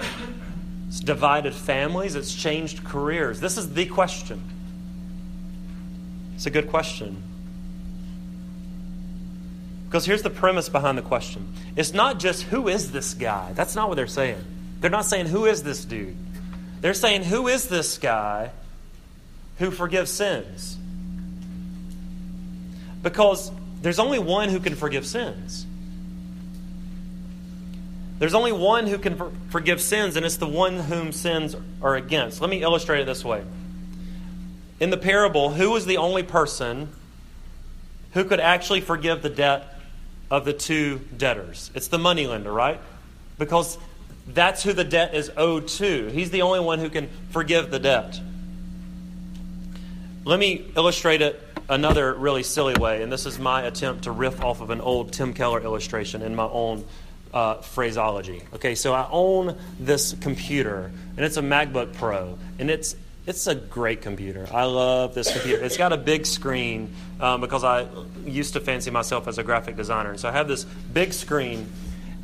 it's 0.90 1.00
divided 1.00 1.54
families, 1.54 2.16
it's 2.16 2.34
changed 2.34 2.84
careers. 2.84 3.40
This 3.40 3.58
is 3.58 3.74
the 3.74 3.86
question. 3.86 4.42
It's 6.34 6.48
a 6.48 6.50
good 6.50 6.68
question. 6.68 7.22
Because 9.86 10.06
here's 10.06 10.24
the 10.24 10.32
premise 10.32 10.68
behind 10.68 10.98
the 10.98 11.04
question 11.04 11.54
it's 11.76 11.94
not 11.94 12.20
just 12.20 12.42
who 12.44 12.68
is 12.68 12.92
this 12.92 13.14
guy? 13.14 13.54
That's 13.54 13.76
not 13.76 13.88
what 13.88 13.96
they're 13.96 14.08
saying. 14.08 14.44
They're 14.82 14.90
not 14.90 15.06
saying 15.06 15.28
who 15.28 15.46
is 15.46 15.62
this 15.62 15.86
dude. 15.86 16.18
They're 16.82 16.96
saying 16.96 17.24
who 17.24 17.48
is 17.48 17.68
this 17.68 18.00
guy 18.00 18.50
who 19.60 19.70
forgives 19.70 20.12
sins? 20.12 20.76
Because 23.04 23.52
there's 23.84 24.00
only 24.00 24.18
one 24.18 24.50
who 24.50 24.60
can 24.60 24.76
forgive 24.76 25.06
sins. 25.06 25.68
There's 28.20 28.34
only 28.34 28.52
one 28.52 28.86
who 28.86 28.98
can 28.98 29.50
forgive 29.50 29.82
sins, 29.82 30.18
and 30.18 30.26
it's 30.26 30.38
the 30.38 30.48
one 30.48 30.78
whom 30.78 31.14
sins 31.14 31.56
are 31.82 31.96
against. 31.96 32.42
Let 32.42 32.50
me 32.50 32.62
illustrate 32.62 33.00
it 33.00 33.06
this 33.06 33.24
way. 33.24 33.44
in 34.80 34.90
the 34.92 34.98
parable, 34.98 35.50
who 35.52 35.72
was 35.72 35.86
the 35.86 35.98
only 35.98 36.24
person 36.24 36.90
who 38.14 38.24
could 38.24 38.40
actually 38.40 38.82
forgive 38.82 39.22
the 39.22 39.30
debt 39.30 39.80
of 40.32 40.46
the 40.46 40.54
two 40.54 41.00
debtors? 41.16 41.70
It's 41.74 41.88
the 41.88 41.98
moneylender, 41.98 42.52
right? 42.52 42.80
Because 43.38 43.78
that's 44.28 44.64
who 44.64 44.74
the 44.74 44.84
debt 44.84 45.14
is 45.16 45.32
owed 45.36 45.68
to. 45.70 46.08
He's 46.10 46.32
the 46.32 46.44
only 46.44 46.60
one 46.60 46.80
who 46.80 46.90
can 46.90 47.10
forgive 47.32 47.72
the 47.72 47.80
debt. 47.80 48.20
Let 50.26 50.40
me 50.40 50.72
illustrate 50.76 51.22
it 51.22 51.42
another 51.70 52.14
really 52.14 52.44
silly 52.44 52.76
way, 52.76 53.02
and 53.02 53.12
this 53.12 53.26
is 53.26 53.40
my 53.40 53.64
attempt 53.64 54.04
to 54.04 54.12
riff 54.12 54.42
off 54.44 54.62
of 54.62 54.70
an 54.70 54.82
old 54.82 55.14
Tim 55.14 55.34
Keller 55.34 55.62
illustration 55.62 56.22
in 56.22 56.36
my 56.36 56.46
own 56.46 56.86
uh, 57.34 57.56
phraseology. 57.56 58.44
Okay, 58.54 58.76
so 58.76 58.94
I 58.94 59.08
own 59.12 59.58
this 59.80 60.14
computer, 60.22 60.92
and 61.16 61.26
it's 61.26 61.38
a 61.38 61.42
MacBook 61.42 61.94
Pro, 61.94 62.38
and 62.58 62.70
it's 62.70 62.96
it's 63.26 63.46
a 63.46 63.54
great 63.54 64.02
computer. 64.02 64.48
I 64.52 64.64
love 64.64 65.14
this 65.14 65.32
computer. 65.32 65.64
It's 65.64 65.78
got 65.78 65.94
a 65.94 65.98
big 65.98 66.26
screen 66.26 66.96
um, 67.20 67.42
because 67.42 67.64
I 67.64 67.88
used 68.26 68.54
to 68.54 68.60
fancy 68.60 68.90
myself 68.90 69.28
as 69.28 69.38
a 69.38 69.44
graphic 69.44 69.76
designer, 69.76 70.12
and 70.12 70.20
so 70.20 70.30
I 70.30 70.32
have 70.32 70.48
this 70.48 70.64
big 70.64 71.14
screen 71.14 71.70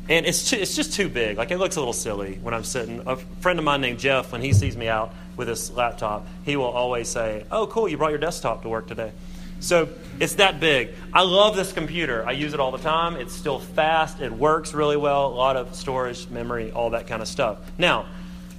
and 0.08 0.24
it's, 0.24 0.50
too, 0.50 0.56
it's 0.56 0.76
just 0.76 0.94
too 0.94 1.08
big. 1.08 1.36
Like, 1.36 1.50
it 1.50 1.58
looks 1.58 1.76
a 1.76 1.80
little 1.80 1.92
silly 1.92 2.38
when 2.40 2.54
I'm 2.54 2.64
sitting. 2.64 3.02
A 3.06 3.16
friend 3.16 3.58
of 3.58 3.64
mine 3.64 3.80
named 3.80 3.98
Jeff, 3.98 4.30
when 4.30 4.40
he 4.40 4.52
sees 4.52 4.76
me 4.76 4.88
out 4.88 5.12
with 5.36 5.48
this 5.48 5.70
laptop, 5.70 6.26
he 6.44 6.56
will 6.56 6.66
always 6.66 7.08
say, 7.08 7.44
Oh, 7.50 7.66
cool, 7.66 7.88
you 7.88 7.96
brought 7.96 8.10
your 8.10 8.18
desktop 8.18 8.62
to 8.62 8.68
work 8.68 8.86
today. 8.86 9.10
So 9.60 9.88
it's 10.20 10.34
that 10.34 10.60
big. 10.60 10.90
I 11.12 11.22
love 11.22 11.56
this 11.56 11.72
computer. 11.72 12.26
I 12.26 12.32
use 12.32 12.54
it 12.54 12.60
all 12.60 12.72
the 12.72 12.78
time. 12.78 13.16
It's 13.16 13.34
still 13.34 13.58
fast. 13.58 14.20
It 14.20 14.32
works 14.32 14.74
really 14.74 14.96
well. 14.96 15.26
A 15.26 15.34
lot 15.34 15.56
of 15.56 15.74
storage, 15.74 16.28
memory, 16.28 16.70
all 16.72 16.90
that 16.90 17.06
kind 17.06 17.22
of 17.22 17.28
stuff. 17.28 17.58
Now, 17.78 18.06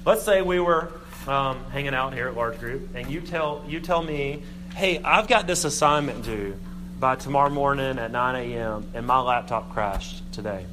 let's 0.06 0.24
say 0.24 0.42
we 0.42 0.60
were 0.60 0.92
um, 1.28 1.64
hanging 1.72 1.94
out 1.94 2.14
here 2.14 2.28
at 2.28 2.36
Large 2.36 2.60
Group, 2.60 2.96
and 2.96 3.10
you 3.10 3.22
tell, 3.22 3.64
you 3.68 3.80
tell 3.80 4.02
me, 4.02 4.44
Hey, 4.78 5.00
I've 5.04 5.28
got 5.28 5.48
this 5.48 5.66
assignment 5.66 6.24
due 6.24 6.56
by 7.00 7.16
tomorrow 7.16 7.50
morning 7.50 7.98
at 7.98 8.12
9 8.12 8.36
a.m., 8.36 8.88
and 8.94 9.08
my 9.08 9.20
laptop 9.20 9.74
crashed 9.74 10.22
today. 10.32 10.68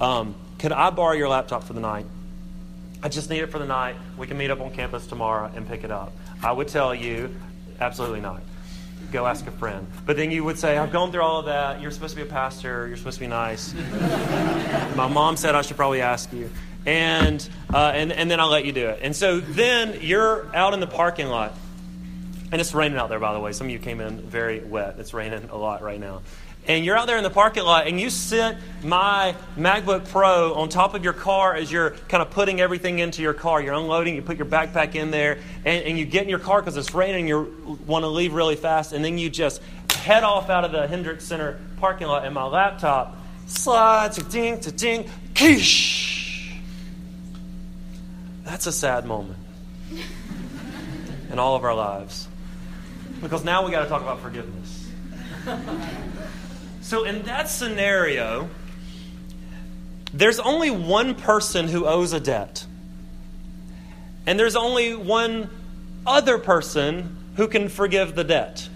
Um, 0.00 0.34
could 0.58 0.72
I 0.72 0.90
borrow 0.90 1.12
your 1.12 1.28
laptop 1.28 1.62
for 1.62 1.72
the 1.72 1.80
night? 1.80 2.06
I 3.04 3.08
just 3.08 3.30
need 3.30 3.42
it 3.42 3.52
for 3.52 3.60
the 3.60 3.64
night. 3.64 3.94
We 4.18 4.26
can 4.26 4.36
meet 4.36 4.50
up 4.50 4.60
on 4.60 4.72
campus 4.72 5.06
tomorrow 5.06 5.48
and 5.54 5.64
pick 5.68 5.84
it 5.84 5.92
up. 5.92 6.12
I 6.42 6.50
would 6.50 6.66
tell 6.66 6.92
you, 6.92 7.36
absolutely 7.78 8.20
not. 8.20 8.42
Go 9.12 9.26
ask 9.26 9.46
a 9.46 9.50
friend. 9.50 9.86
But 10.04 10.16
then 10.16 10.30
you 10.30 10.44
would 10.44 10.58
say, 10.58 10.76
I've 10.76 10.92
gone 10.92 11.12
through 11.12 11.22
all 11.22 11.40
of 11.40 11.46
that. 11.46 11.80
You're 11.80 11.90
supposed 11.90 12.16
to 12.16 12.22
be 12.22 12.28
a 12.28 12.30
pastor. 12.30 12.86
You're 12.86 12.96
supposed 12.96 13.18
to 13.18 13.20
be 13.20 13.28
nice. 13.28 13.74
My 14.96 15.08
mom 15.08 15.36
said 15.36 15.54
I 15.54 15.62
should 15.62 15.76
probably 15.76 16.02
ask 16.02 16.32
you. 16.32 16.50
And, 16.84 17.46
uh, 17.72 17.92
and, 17.94 18.12
and 18.12 18.30
then 18.30 18.40
I'll 18.40 18.50
let 18.50 18.64
you 18.64 18.72
do 18.72 18.88
it. 18.88 19.00
And 19.02 19.14
so 19.14 19.40
then 19.40 19.98
you're 20.02 20.54
out 20.54 20.74
in 20.74 20.80
the 20.80 20.86
parking 20.86 21.28
lot. 21.28 21.54
And 22.52 22.60
it's 22.60 22.74
raining 22.74 22.98
out 22.98 23.08
there, 23.08 23.18
by 23.18 23.32
the 23.32 23.40
way. 23.40 23.52
Some 23.52 23.66
of 23.66 23.72
you 23.72 23.78
came 23.78 24.00
in 24.00 24.20
very 24.20 24.60
wet. 24.60 24.96
It's 24.98 25.12
raining 25.12 25.48
a 25.50 25.56
lot 25.56 25.82
right 25.82 25.98
now 25.98 26.22
and 26.66 26.84
you're 26.84 26.96
out 26.96 27.06
there 27.06 27.16
in 27.16 27.22
the 27.22 27.30
parking 27.30 27.62
lot 27.62 27.86
and 27.86 28.00
you 28.00 28.10
sit 28.10 28.56
my 28.82 29.34
MacBook 29.56 30.08
Pro 30.08 30.54
on 30.54 30.68
top 30.68 30.94
of 30.94 31.04
your 31.04 31.12
car 31.12 31.54
as 31.54 31.70
you're 31.70 31.90
kind 32.08 32.22
of 32.22 32.30
putting 32.30 32.60
everything 32.60 32.98
into 32.98 33.22
your 33.22 33.34
car. 33.34 33.62
You're 33.62 33.74
unloading, 33.74 34.14
you 34.14 34.22
put 34.22 34.36
your 34.36 34.46
backpack 34.46 34.94
in 34.94 35.10
there, 35.10 35.38
and, 35.64 35.84
and 35.84 35.98
you 35.98 36.04
get 36.04 36.24
in 36.24 36.28
your 36.28 36.38
car 36.38 36.60
because 36.60 36.76
it's 36.76 36.94
raining, 36.94 37.28
you 37.28 37.78
want 37.86 38.02
to 38.02 38.08
leave 38.08 38.32
really 38.32 38.56
fast, 38.56 38.92
and 38.92 39.04
then 39.04 39.18
you 39.18 39.30
just 39.30 39.62
head 39.90 40.24
off 40.24 40.50
out 40.50 40.64
of 40.64 40.72
the 40.72 40.86
Hendrix 40.86 41.24
Center 41.24 41.58
parking 41.78 42.06
lot, 42.06 42.24
and 42.24 42.34
my 42.34 42.44
laptop 42.44 43.16
slides, 43.46 44.16
ding, 44.24 44.60
to 44.60 44.72
ding, 44.72 45.08
kish. 45.34 46.52
That's 48.44 48.66
a 48.66 48.72
sad 48.72 49.06
moment 49.06 49.38
in 51.30 51.38
all 51.38 51.56
of 51.56 51.64
our 51.64 51.74
lives. 51.74 52.28
Because 53.20 53.44
now 53.44 53.64
we 53.64 53.70
got 53.72 53.82
to 53.82 53.88
talk 53.88 54.02
about 54.02 54.20
forgiveness. 54.20 54.88
So, 56.86 57.02
in 57.02 57.22
that 57.22 57.48
scenario, 57.48 58.48
there's 60.12 60.38
only 60.38 60.70
one 60.70 61.16
person 61.16 61.66
who 61.66 61.84
owes 61.84 62.12
a 62.12 62.20
debt. 62.20 62.64
And 64.24 64.38
there's 64.38 64.54
only 64.54 64.94
one 64.94 65.50
other 66.06 66.38
person 66.38 67.16
who 67.34 67.48
can 67.48 67.70
forgive 67.70 68.14
the 68.14 68.22
debt. 68.22 68.68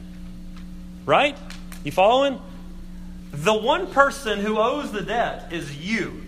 Right? 1.07 1.39
You 1.85 1.93
following? 1.93 2.41
The 3.31 3.55
one 3.55 3.87
person 3.87 4.41
who 4.41 4.59
owes 4.59 4.91
the 4.91 5.03
debt 5.03 5.53
is 5.53 5.77
you. 5.77 6.21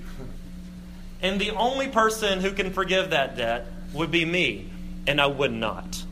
And 1.20 1.40
the 1.40 1.50
only 1.50 1.88
person 1.88 2.38
who 2.38 2.52
can 2.52 2.72
forgive 2.72 3.10
that 3.10 3.36
debt 3.36 3.66
would 3.92 4.12
be 4.12 4.24
me. 4.24 4.70
And 5.08 5.20
I 5.20 5.26
would 5.26 5.52
not. 5.52 6.04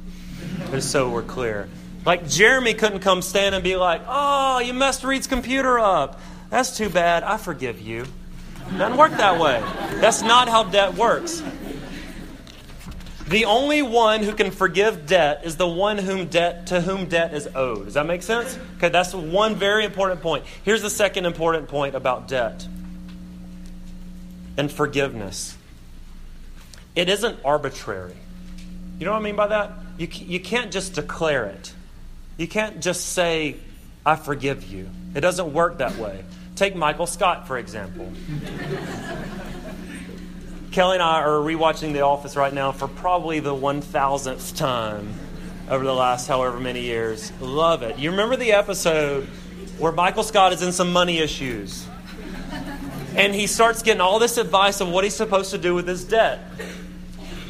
So 0.80 1.11
we're 1.11 1.22
clear. 1.22 1.68
Like 2.04 2.28
Jeremy 2.28 2.74
couldn't 2.74 3.00
come 3.00 3.22
stand 3.22 3.54
and 3.54 3.62
be 3.62 3.76
like, 3.76 4.02
oh, 4.06 4.58
you 4.60 4.72
messed 4.72 5.04
Reed's 5.04 5.26
computer 5.26 5.78
up. 5.78 6.20
That's 6.48 6.76
too 6.76 6.88
bad. 6.88 7.22
I 7.22 7.36
forgive 7.36 7.80
you. 7.80 8.02
It 8.02 8.78
doesn't 8.78 8.96
work 8.96 9.12
that 9.12 9.40
way. 9.40 9.60
That's 10.00 10.22
not 10.22 10.48
how 10.48 10.64
debt 10.64 10.94
works. 10.94 11.42
The 13.28 13.44
only 13.44 13.80
one 13.82 14.24
who 14.24 14.34
can 14.34 14.50
forgive 14.50 15.06
debt 15.06 15.42
is 15.44 15.56
the 15.56 15.68
one 15.68 15.98
whom 15.98 16.26
debt 16.26 16.66
to 16.68 16.80
whom 16.80 17.06
debt 17.06 17.32
is 17.32 17.48
owed. 17.54 17.84
Does 17.84 17.94
that 17.94 18.06
make 18.06 18.22
sense? 18.22 18.58
Okay, 18.78 18.88
that's 18.88 19.14
one 19.14 19.54
very 19.54 19.84
important 19.84 20.20
point. 20.20 20.44
Here's 20.64 20.82
the 20.82 20.90
second 20.90 21.26
important 21.26 21.68
point 21.68 21.94
about 21.94 22.26
debt 22.26 22.66
and 24.56 24.70
forgiveness. 24.70 25.56
It 26.96 27.08
isn't 27.08 27.38
arbitrary. 27.44 28.16
You 28.98 29.06
know 29.06 29.12
what 29.12 29.20
I 29.20 29.22
mean 29.22 29.36
by 29.36 29.46
that? 29.46 29.72
You, 29.96 30.08
you 30.10 30.40
can't 30.40 30.72
just 30.72 30.94
declare 30.94 31.44
it. 31.46 31.72
You 32.40 32.48
can't 32.48 32.81
just 32.81 33.12
say, 33.12 33.57
I 34.07 34.16
forgive 34.16 34.64
you. 34.64 34.88
It 35.14 35.20
doesn't 35.20 35.53
work 35.53 35.76
that 35.76 35.96
way. 35.96 36.24
Take 36.57 36.74
Michael 36.74 37.07
Scott, 37.07 37.46
for 37.46 37.59
example. 37.59 38.11
Kelly 40.72 40.94
and 40.94 41.03
I 41.03 41.20
are 41.20 41.33
rewatching 41.33 41.92
The 41.92 42.00
Office 42.00 42.37
right 42.37 42.55
now 42.55 42.72
for 42.72 42.88
probably 42.88 43.40
the 43.40 43.55
1000th 43.55 44.57
time 44.57 45.12
over 45.68 45.85
the 45.85 45.92
last 45.92 46.29
however 46.29 46.59
many 46.59 46.81
years. 46.81 47.31
Love 47.42 47.83
it. 47.83 47.98
You 47.98 48.12
remember 48.12 48.37
the 48.37 48.53
episode 48.53 49.24
where 49.76 49.92
Michael 49.92 50.22
Scott 50.22 50.55
is 50.55 50.62
in 50.62 50.72
some 50.72 50.94
money 50.94 51.18
issues? 51.18 51.87
And 53.16 53.35
he 53.35 53.48
starts 53.48 53.83
getting 53.83 54.00
all 54.00 54.18
this 54.18 54.38
advice 54.38 54.81
of 54.81 54.88
what 54.88 55.05
he's 55.05 55.14
supposed 55.14 55.50
to 55.50 55.59
do 55.59 55.74
with 55.74 55.87
his 55.87 56.05
debt. 56.05 56.40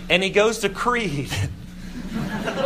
And 0.08 0.20
he 0.20 0.30
goes 0.30 0.58
to 0.58 0.68
Creed. 0.68 1.30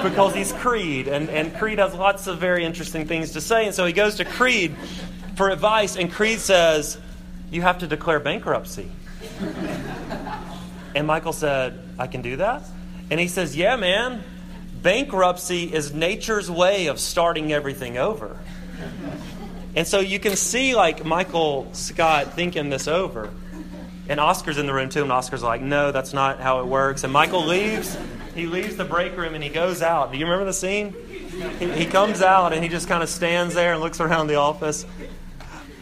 because 0.03 0.35
he's 0.35 0.53
Creed, 0.53 1.09
and, 1.09 1.29
and 1.29 1.55
Creed 1.55 1.79
has 1.79 1.95
lots 1.95 2.27
of 2.27 2.39
very 2.39 2.65
interesting 2.65 3.07
things 3.07 3.33
to 3.33 3.41
say. 3.41 3.67
And 3.67 3.75
so 3.75 3.87
he 3.87 3.93
goes 3.93 4.17
to 4.17 4.25
Creed 4.25 4.75
for 5.37 5.51
advice, 5.51 5.97
and 5.97 6.13
Creed 6.13 6.41
says, 6.41 6.99
You 7.51 7.63
have 7.63 7.79
to 7.79 7.87
declare 7.87 8.21
bankruptcy. 8.21 8.91
And 10.95 11.07
Michael 11.07 11.33
said, 11.33 11.79
I 11.99 12.07
can 12.07 12.23
do 12.23 12.37
that? 12.37 12.63
And 13.11 13.19
he 13.19 13.29
says, 13.29 13.57
Yeah, 13.57 13.77
man. 13.77 14.23
Bankruptcy 14.83 15.73
is 15.73 15.95
nature's 15.95 16.51
way 16.51 16.89
of 16.89 17.01
starting 17.01 17.53
everything 17.53 17.97
over. 17.97 18.37
And 19.75 19.87
so 19.87 19.99
you 20.01 20.21
can 20.21 20.37
see, 20.37 20.75
like, 20.75 21.05
Michael 21.05 21.69
Scott 21.73 22.35
thinking 22.35 22.71
this 22.71 22.87
over. 22.87 23.31
And 24.09 24.21
Oscar's 24.21 24.59
in 24.59 24.67
the 24.67 24.75
room 24.75 24.91
too, 24.91 25.03
and 25.03 25.11
Oscar's 25.11 25.43
like, 25.43 25.63
No, 25.63 25.91
that's 25.91 26.13
not 26.13 26.39
how 26.39 26.61
it 26.61 26.67
works. 26.67 27.05
And 27.05 27.13
Michael 27.13 27.47
leaves, 27.47 27.97
he 28.35 28.47
leaves 28.47 28.77
the 28.77 28.85
break 28.85 29.17
room 29.17 29.35
and 29.35 29.43
he 29.43 29.51
goes 29.51 29.83
out. 29.83 30.13
Do 30.13 30.19
you 30.19 30.25
remember 30.25 30.45
the 30.45 30.53
scene? 30.53 30.95
He, 31.59 31.71
he 31.71 31.87
comes 31.87 32.23
out 32.23 32.53
and 32.53 32.63
he 32.63 32.69
just 32.69 32.89
kind 32.89 33.03
of 33.03 33.09
stands 33.09 33.55
there 33.55 33.73
and 33.73 33.81
looks 33.81 34.01
around 34.01 34.27
the 34.27 34.37
office. 34.37 34.87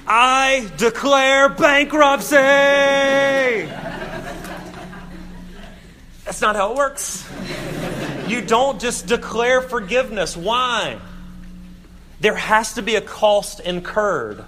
I 0.07 0.71
declare 0.77 1.49
bankruptcy! 1.49 2.37
That's 6.25 6.41
not 6.41 6.57
how 6.57 6.73
it 6.73 6.77
works. 6.77 7.29
You 8.29 8.41
don't 8.43 8.81
just 8.81 9.07
declare 9.07 9.61
forgiveness. 9.61 10.37
Why? 10.37 10.99
There 12.21 12.35
has 12.35 12.75
to 12.75 12.83
be 12.83 12.95
a 12.95 13.01
cost 13.01 13.61
incurred 13.61 14.45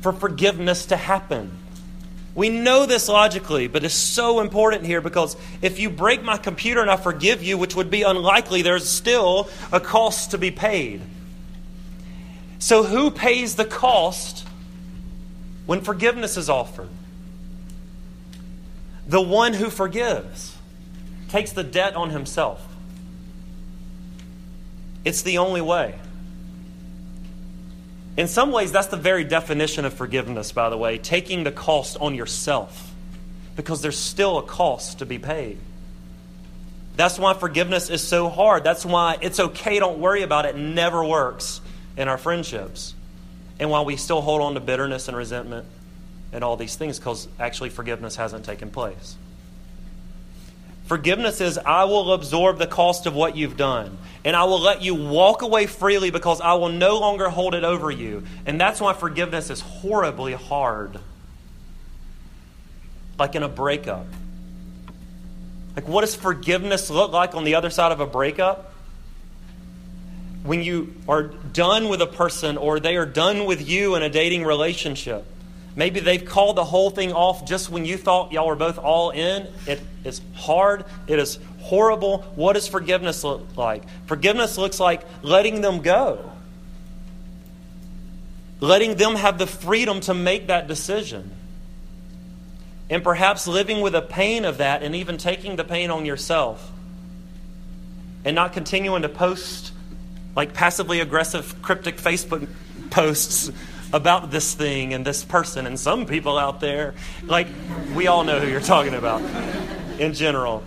for 0.00 0.12
forgiveness 0.12 0.86
to 0.86 0.96
happen. 0.96 1.61
We 2.34 2.48
know 2.48 2.86
this 2.86 3.08
logically, 3.08 3.68
but 3.68 3.84
it's 3.84 3.94
so 3.94 4.40
important 4.40 4.86
here 4.86 5.00
because 5.00 5.36
if 5.60 5.78
you 5.78 5.90
break 5.90 6.22
my 6.22 6.38
computer 6.38 6.80
and 6.80 6.90
I 6.90 6.96
forgive 6.96 7.42
you, 7.42 7.58
which 7.58 7.76
would 7.76 7.90
be 7.90 8.02
unlikely, 8.02 8.62
there's 8.62 8.88
still 8.88 9.50
a 9.70 9.80
cost 9.80 10.30
to 10.30 10.38
be 10.38 10.50
paid. 10.50 11.02
So, 12.58 12.84
who 12.84 13.10
pays 13.10 13.56
the 13.56 13.64
cost 13.64 14.46
when 15.66 15.80
forgiveness 15.80 16.36
is 16.36 16.48
offered? 16.48 16.88
The 19.06 19.20
one 19.20 19.52
who 19.52 19.68
forgives 19.68 20.56
takes 21.28 21.52
the 21.52 21.64
debt 21.64 21.96
on 21.96 22.10
himself. 22.10 22.66
It's 25.04 25.22
the 25.22 25.38
only 25.38 25.60
way. 25.60 25.96
In 28.16 28.28
some 28.28 28.52
ways, 28.52 28.72
that's 28.72 28.88
the 28.88 28.96
very 28.96 29.24
definition 29.24 29.84
of 29.84 29.94
forgiveness, 29.94 30.52
by 30.52 30.68
the 30.68 30.76
way, 30.76 30.98
taking 30.98 31.44
the 31.44 31.52
cost 31.52 31.96
on 32.00 32.14
yourself, 32.14 32.92
because 33.56 33.80
there's 33.80 33.98
still 33.98 34.38
a 34.38 34.42
cost 34.42 34.98
to 34.98 35.06
be 35.06 35.18
paid. 35.18 35.58
That's 36.94 37.18
why 37.18 37.32
forgiveness 37.32 37.88
is 37.88 38.06
so 38.06 38.28
hard. 38.28 38.64
That's 38.64 38.84
why 38.84 39.16
it's 39.22 39.40
okay, 39.40 39.78
don't 39.78 39.98
worry 39.98 40.22
about 40.22 40.44
it, 40.44 40.56
never 40.56 41.02
works 41.02 41.62
in 41.96 42.08
our 42.08 42.18
friendships. 42.18 42.94
And 43.58 43.70
why 43.70 43.80
we 43.82 43.96
still 43.96 44.20
hold 44.20 44.42
on 44.42 44.54
to 44.54 44.60
bitterness 44.60 45.08
and 45.08 45.16
resentment 45.16 45.66
and 46.32 46.44
all 46.44 46.56
these 46.56 46.76
things, 46.76 46.98
because 46.98 47.28
actually 47.38 47.70
forgiveness 47.70 48.16
hasn't 48.16 48.44
taken 48.44 48.70
place. 48.70 49.16
Forgiveness 50.92 51.40
is, 51.40 51.56
I 51.56 51.84
will 51.84 52.12
absorb 52.12 52.58
the 52.58 52.66
cost 52.66 53.06
of 53.06 53.14
what 53.14 53.34
you've 53.34 53.56
done. 53.56 53.96
And 54.26 54.36
I 54.36 54.44
will 54.44 54.60
let 54.60 54.82
you 54.82 54.94
walk 54.94 55.40
away 55.40 55.64
freely 55.64 56.10
because 56.10 56.42
I 56.42 56.52
will 56.52 56.68
no 56.68 56.98
longer 56.98 57.30
hold 57.30 57.54
it 57.54 57.64
over 57.64 57.90
you. 57.90 58.24
And 58.44 58.60
that's 58.60 58.78
why 58.78 58.92
forgiveness 58.92 59.48
is 59.48 59.62
horribly 59.62 60.34
hard. 60.34 60.98
Like 63.18 63.34
in 63.34 63.42
a 63.42 63.48
breakup. 63.48 64.04
Like, 65.76 65.88
what 65.88 66.02
does 66.02 66.14
forgiveness 66.14 66.90
look 66.90 67.10
like 67.10 67.34
on 67.34 67.44
the 67.44 67.54
other 67.54 67.70
side 67.70 67.92
of 67.92 68.00
a 68.00 68.06
breakup? 68.06 68.74
When 70.44 70.62
you 70.62 70.94
are 71.08 71.22
done 71.22 71.88
with 71.88 72.02
a 72.02 72.06
person 72.06 72.58
or 72.58 72.80
they 72.80 72.96
are 72.96 73.06
done 73.06 73.46
with 73.46 73.66
you 73.66 73.94
in 73.94 74.02
a 74.02 74.10
dating 74.10 74.44
relationship, 74.44 75.24
maybe 75.76 76.00
they've 76.00 76.24
called 76.24 76.56
the 76.56 76.64
whole 76.64 76.90
thing 76.90 77.12
off 77.12 77.44
just 77.44 77.70
when 77.70 77.84
you 77.84 77.96
thought 77.96 78.32
y'all 78.32 78.46
were 78.46 78.56
both 78.56 78.78
all 78.78 79.10
in. 79.10 79.46
It 79.66 79.80
is 80.04 80.20
hard, 80.34 80.84
it 81.06 81.18
is 81.18 81.38
horrible. 81.60 82.22
What 82.34 82.54
does 82.54 82.68
forgiveness 82.68 83.24
look 83.24 83.56
like? 83.56 83.84
Forgiveness 84.06 84.58
looks 84.58 84.80
like 84.80 85.02
letting 85.22 85.60
them 85.60 85.80
go, 85.80 86.30
letting 88.60 88.96
them 88.96 89.14
have 89.14 89.38
the 89.38 89.46
freedom 89.46 90.00
to 90.00 90.14
make 90.14 90.48
that 90.48 90.68
decision. 90.68 91.30
And 92.90 93.02
perhaps 93.02 93.46
living 93.46 93.80
with 93.80 93.94
the 93.94 94.02
pain 94.02 94.44
of 94.44 94.58
that 94.58 94.82
and 94.82 94.94
even 94.94 95.16
taking 95.16 95.56
the 95.56 95.64
pain 95.64 95.90
on 95.90 96.04
yourself. 96.04 96.70
And 98.24 98.34
not 98.36 98.52
continuing 98.52 99.02
to 99.02 99.08
post 99.08 99.72
like 100.36 100.54
passively 100.54 101.00
aggressive, 101.00 101.60
cryptic 101.62 101.96
Facebook 101.96 102.46
posts 102.90 103.50
about 103.92 104.30
this 104.30 104.54
thing 104.54 104.94
and 104.94 105.04
this 105.04 105.24
person 105.24 105.66
and 105.66 105.78
some 105.78 106.06
people 106.06 106.38
out 106.38 106.60
there. 106.60 106.94
Like, 107.24 107.48
we 107.94 108.06
all 108.06 108.24
know 108.24 108.40
who 108.40 108.48
you're 108.48 108.60
talking 108.60 108.94
about 108.94 109.22
in 109.98 110.14
general. 110.14 110.62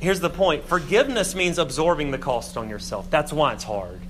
Here's 0.00 0.20
the 0.20 0.30
point 0.30 0.64
forgiveness 0.64 1.34
means 1.34 1.58
absorbing 1.58 2.10
the 2.10 2.18
cost 2.18 2.56
on 2.56 2.68
yourself. 2.68 3.10
That's 3.10 3.32
why 3.32 3.54
it's 3.54 3.64
hard. 3.64 4.00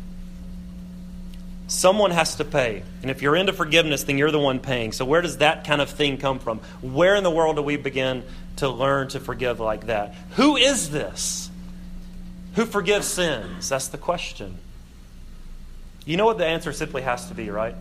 Someone 1.66 2.11
has 2.11 2.37
to 2.37 2.44
pay. 2.44 2.83
And 3.03 3.11
if 3.11 3.22
you're 3.22 3.37
into 3.37 3.53
forgiveness, 3.53 4.05
then 4.05 4.18
you're 4.18 4.31
the 4.31 4.38
one 4.38 4.61
paying. 4.61 4.92
So, 4.92 5.05
where 5.05 5.22
does 5.22 5.38
that 5.38 5.64
kind 5.64 5.81
of 5.81 5.88
thing 5.88 6.18
come 6.18 6.38
from? 6.38 6.59
Where 6.83 7.16
in 7.16 7.24
the 7.24 7.31
world 7.31 7.57
do 7.57 7.62
we 7.62 7.77
begin 7.77 8.22
to 8.57 8.68
learn 8.68 9.09
to 9.09 9.20
forgive 9.20 9.61
like 9.61 9.87
that? 9.87 10.14
Who 10.33 10.57
is 10.57 10.90
this? 10.90 11.50
Who 12.55 12.66
forgives 12.66 13.07
sins? 13.07 13.68
That's 13.68 13.88
the 13.88 13.98
question. 13.98 14.59
You 16.05 16.17
know 16.17 16.27
what 16.27 16.38
the 16.38 16.47
answer 16.47 16.73
simply 16.73 17.03
has 17.03 17.29
to 17.29 17.35
be, 17.35 17.51
right? 17.51 17.75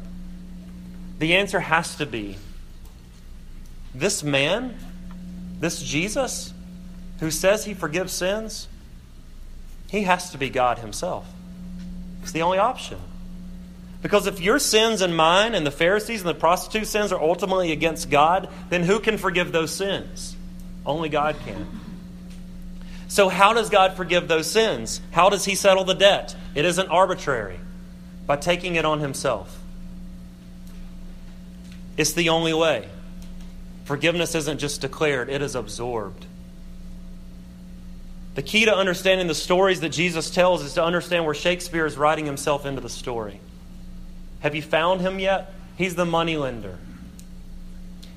The 1.20 1.36
answer 1.36 1.60
has 1.60 1.96
to 1.98 2.06
be 2.06 2.38
this 3.94 4.24
man, 4.24 4.78
this 5.60 5.82
Jesus, 5.82 6.54
who 7.20 7.30
says 7.32 7.66
he 7.66 7.74
forgives 7.74 8.14
sins, 8.14 8.68
he 9.90 10.04
has 10.04 10.32
to 10.32 10.38
be 10.38 10.50
God 10.50 10.80
himself. 10.80 11.28
It's 12.24 12.32
the 12.32 12.42
only 12.42 12.58
option. 12.58 13.00
Because 14.02 14.28
if 14.28 14.42
your 14.42 14.60
sins 14.60 15.02
and 15.02 15.16
mine 15.16 15.56
and 15.56 15.66
the 15.66 15.72
Pharisees 15.72 16.22
and 16.22 16.30
the 16.30 16.34
prostitute's 16.34 16.90
sins 16.90 17.12
are 17.12 17.22
ultimately 17.22 17.72
against 17.72 18.10
God, 18.10 18.50
then 18.70 18.84
who 18.84 19.00
can 19.00 19.18
forgive 19.18 19.52
those 19.52 19.74
sins? 19.74 20.36
Only 20.86 21.10
God 21.10 21.38
can. 21.46 21.68
So, 23.08 23.30
how 23.30 23.54
does 23.54 23.70
God 23.70 23.96
forgive 23.96 24.28
those 24.28 24.50
sins? 24.50 25.00
How 25.12 25.30
does 25.30 25.46
He 25.46 25.56
settle 25.56 25.84
the 25.84 25.94
debt? 25.94 26.36
It 26.56 26.66
isn't 26.66 26.90
arbitrary, 26.90 27.60
by 28.26 28.36
taking 28.36 28.76
it 28.76 28.86
on 28.86 29.00
Himself. 29.00 29.60
It's 31.98 32.14
the 32.14 32.30
only 32.30 32.54
way. 32.54 32.88
Forgiveness 33.86 34.34
isn't 34.36 34.60
just 34.60 34.82
declared, 34.82 35.30
it 35.30 35.42
is 35.42 35.56
absorbed. 35.56 36.26
The 38.36 38.42
key 38.42 38.66
to 38.66 38.76
understanding 38.76 39.28
the 39.28 39.36
stories 39.36 39.82
that 39.82 39.90
Jesus 39.90 40.32
tells 40.32 40.64
is 40.64 40.74
to 40.74 40.84
understand 40.84 41.26
where 41.26 41.36
Shakespeare 41.36 41.86
is 41.86 41.98
writing 41.98 42.26
himself 42.26 42.66
into 42.66 42.82
the 42.82 42.90
story. 42.90 43.40
Have 44.40 44.56
you 44.56 44.62
found 44.62 45.02
him 45.02 45.20
yet? 45.20 45.54
He's 45.78 45.96
the 45.96 46.06
moneylender. 46.06 46.78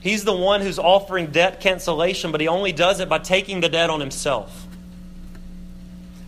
He's 0.01 0.25
the 0.25 0.35
one 0.35 0.63
who's 0.63 0.79
offering 0.79 1.33
debt 1.33 1.61
cancellation, 1.61 2.33
but 2.33 2.41
he 2.41 2.49
only 2.49 2.73
does 2.73 3.01
it 3.01 3.09
by 3.09 3.19
taking 3.19 3.61
the 3.61 3.69
debt 3.69 3.91
on 3.91 4.01
himself. 4.01 4.67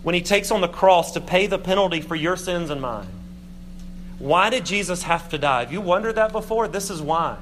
When 0.03 0.15
he 0.15 0.21
takes 0.21 0.51
on 0.51 0.61
the 0.61 0.69
cross 0.69 1.13
to 1.13 1.21
pay 1.21 1.47
the 1.47 1.59
penalty 1.59 2.01
for 2.01 2.15
your 2.15 2.37
sins 2.37 2.71
and 2.71 2.81
mine. 2.81 3.07
Why 4.19 4.51
did 4.51 4.67
Jesus 4.67 5.03
have 5.05 5.29
to 5.31 5.39
die? 5.39 5.61
Have 5.61 5.73
you 5.73 5.81
wondered 5.81 6.15
that 6.15 6.33
before? 6.33 6.69
This 6.69 6.91
is 6.91 7.01
why. 7.01 7.37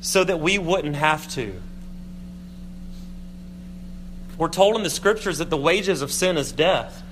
So 0.00 0.24
that 0.24 0.40
we 0.40 0.58
wouldn't 0.58 0.96
have 0.96 1.28
to. 1.32 1.60
We're 4.38 4.48
told 4.48 4.76
in 4.76 4.82
the 4.84 4.90
scriptures 4.90 5.38
that 5.38 5.50
the 5.50 5.56
wages 5.56 6.00
of 6.00 6.12
sin 6.12 6.36
is 6.36 6.52
death 6.52 7.02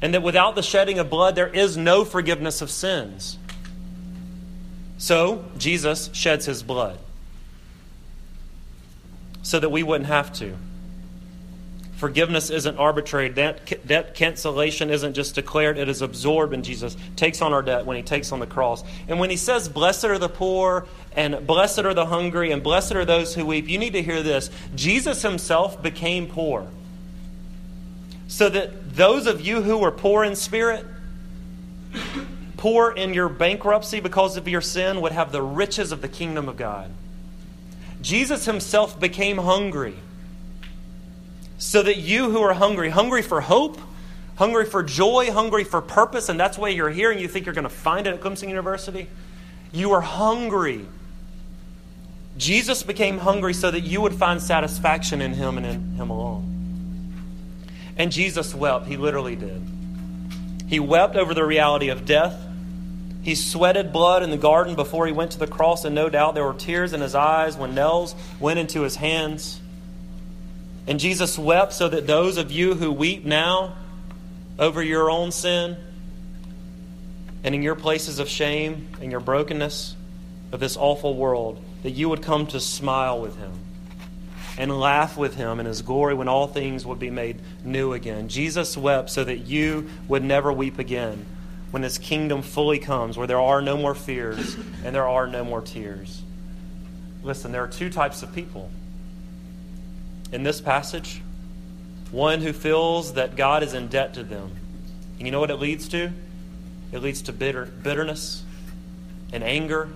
and 0.00 0.14
that 0.14 0.22
without 0.22 0.54
the 0.54 0.62
shedding 0.62 0.98
of 0.98 1.10
blood, 1.10 1.34
there 1.34 1.48
is 1.48 1.76
no 1.76 2.04
forgiveness 2.04 2.62
of 2.62 2.70
sins. 2.70 3.38
So, 4.98 5.44
Jesus 5.58 6.10
sheds 6.12 6.46
his 6.46 6.62
blood 6.62 6.98
so 9.42 9.58
that 9.58 9.70
we 9.70 9.82
wouldn't 9.82 10.08
have 10.08 10.32
to. 10.34 10.56
Forgiveness 12.02 12.50
isn't 12.50 12.78
arbitrary. 12.78 13.28
Debt, 13.28 13.86
debt 13.86 14.16
cancellation 14.16 14.90
isn't 14.90 15.14
just 15.14 15.36
declared, 15.36 15.78
it 15.78 15.88
is 15.88 16.02
absorbed, 16.02 16.52
and 16.52 16.64
Jesus 16.64 16.96
takes 17.14 17.40
on 17.40 17.52
our 17.52 17.62
debt 17.62 17.86
when 17.86 17.96
he 17.96 18.02
takes 18.02 18.32
on 18.32 18.40
the 18.40 18.46
cross. 18.48 18.82
And 19.06 19.20
when 19.20 19.30
he 19.30 19.36
says, 19.36 19.68
Blessed 19.68 20.06
are 20.06 20.18
the 20.18 20.28
poor, 20.28 20.88
and 21.14 21.46
blessed 21.46 21.78
are 21.78 21.94
the 21.94 22.06
hungry, 22.06 22.50
and 22.50 22.60
blessed 22.60 22.96
are 22.96 23.04
those 23.04 23.36
who 23.36 23.46
weep, 23.46 23.68
you 23.68 23.78
need 23.78 23.92
to 23.92 24.02
hear 24.02 24.20
this. 24.20 24.50
Jesus 24.74 25.22
himself 25.22 25.80
became 25.80 26.26
poor 26.26 26.66
so 28.26 28.48
that 28.48 28.96
those 28.96 29.28
of 29.28 29.40
you 29.40 29.62
who 29.62 29.80
are 29.84 29.92
poor 29.92 30.24
in 30.24 30.34
spirit, 30.34 30.84
poor 32.56 32.90
in 32.90 33.14
your 33.14 33.28
bankruptcy 33.28 34.00
because 34.00 34.36
of 34.36 34.48
your 34.48 34.60
sin, 34.60 35.02
would 35.02 35.12
have 35.12 35.30
the 35.30 35.40
riches 35.40 35.92
of 35.92 36.02
the 36.02 36.08
kingdom 36.08 36.48
of 36.48 36.56
God. 36.56 36.90
Jesus 38.00 38.44
himself 38.44 38.98
became 38.98 39.38
hungry 39.38 39.94
so 41.62 41.80
that 41.80 41.96
you 41.96 42.28
who 42.28 42.42
are 42.42 42.52
hungry, 42.52 42.90
hungry 42.90 43.22
for 43.22 43.40
hope, 43.40 43.78
hungry 44.34 44.66
for 44.66 44.82
joy, 44.82 45.30
hungry 45.30 45.62
for 45.62 45.80
purpose, 45.80 46.28
and 46.28 46.38
that's 46.38 46.58
why 46.58 46.68
you're 46.68 46.90
here 46.90 47.12
and 47.12 47.20
you 47.20 47.28
think 47.28 47.46
you're 47.46 47.54
going 47.54 47.62
to 47.62 47.68
find 47.68 48.08
it 48.08 48.14
at 48.14 48.20
Clemson 48.20 48.48
University, 48.48 49.06
you 49.70 49.92
are 49.92 50.00
hungry. 50.00 50.84
Jesus 52.36 52.82
became 52.82 53.16
hungry 53.16 53.54
so 53.54 53.70
that 53.70 53.82
you 53.82 54.00
would 54.00 54.12
find 54.12 54.42
satisfaction 54.42 55.22
in 55.22 55.34
him 55.34 55.56
and 55.56 55.64
in 55.64 55.92
him 55.92 56.10
alone. 56.10 57.14
And 57.96 58.10
Jesus 58.10 58.52
wept. 58.52 58.86
He 58.86 58.96
literally 58.96 59.36
did. 59.36 59.62
He 60.66 60.80
wept 60.80 61.14
over 61.14 61.32
the 61.32 61.44
reality 61.44 61.90
of 61.90 62.04
death. 62.04 62.44
He 63.22 63.36
sweated 63.36 63.92
blood 63.92 64.24
in 64.24 64.30
the 64.30 64.36
garden 64.36 64.74
before 64.74 65.06
he 65.06 65.12
went 65.12 65.30
to 65.30 65.38
the 65.38 65.46
cross, 65.46 65.84
and 65.84 65.94
no 65.94 66.08
doubt 66.08 66.34
there 66.34 66.44
were 66.44 66.54
tears 66.54 66.92
in 66.92 67.00
his 67.00 67.14
eyes 67.14 67.56
when 67.56 67.72
nails 67.72 68.16
went 68.40 68.58
into 68.58 68.82
his 68.82 68.96
hands. 68.96 69.60
And 70.86 70.98
Jesus 70.98 71.38
wept 71.38 71.72
so 71.72 71.88
that 71.88 72.06
those 72.06 72.36
of 72.36 72.50
you 72.50 72.74
who 72.74 72.90
weep 72.90 73.24
now 73.24 73.76
over 74.58 74.82
your 74.82 75.10
own 75.10 75.30
sin 75.30 75.76
and 77.44 77.54
in 77.54 77.62
your 77.62 77.74
places 77.74 78.18
of 78.18 78.28
shame 78.28 78.88
and 79.00 79.10
your 79.10 79.20
brokenness 79.20 79.96
of 80.50 80.60
this 80.60 80.76
awful 80.76 81.16
world, 81.16 81.62
that 81.82 81.90
you 81.90 82.08
would 82.08 82.22
come 82.22 82.46
to 82.48 82.60
smile 82.60 83.20
with 83.20 83.36
him 83.36 83.52
and 84.58 84.78
laugh 84.78 85.16
with 85.16 85.34
him 85.34 85.60
in 85.60 85.66
his 85.66 85.82
glory 85.82 86.14
when 86.14 86.28
all 86.28 86.46
things 86.46 86.84
would 86.84 86.98
be 86.98 87.10
made 87.10 87.40
new 87.64 87.92
again. 87.92 88.28
Jesus 88.28 88.76
wept 88.76 89.10
so 89.10 89.24
that 89.24 89.38
you 89.38 89.88
would 90.08 90.22
never 90.22 90.52
weep 90.52 90.78
again 90.78 91.24
when 91.70 91.82
his 91.82 91.96
kingdom 91.96 92.42
fully 92.42 92.78
comes, 92.78 93.16
where 93.16 93.26
there 93.26 93.40
are 93.40 93.62
no 93.62 93.78
more 93.78 93.94
fears 93.94 94.56
and 94.84 94.94
there 94.94 95.08
are 95.08 95.26
no 95.26 95.42
more 95.42 95.62
tears. 95.62 96.22
Listen, 97.22 97.50
there 97.50 97.64
are 97.64 97.68
two 97.68 97.88
types 97.88 98.22
of 98.22 98.34
people 98.34 98.70
in 100.32 100.42
this 100.42 100.60
passage 100.60 101.20
one 102.10 102.42
who 102.42 102.52
feels 102.52 103.14
that 103.14 103.36
God 103.36 103.62
is 103.62 103.72
in 103.72 103.88
debt 103.88 104.14
to 104.14 104.22
them. 104.22 104.54
And 105.18 105.26
you 105.26 105.32
know 105.32 105.40
what 105.40 105.50
it 105.50 105.56
leads 105.56 105.88
to? 105.88 106.12
It 106.92 106.98
leads 106.98 107.22
to 107.22 107.32
bitter, 107.32 107.64
bitterness 107.64 108.44
and 109.32 109.42
anger 109.42 109.88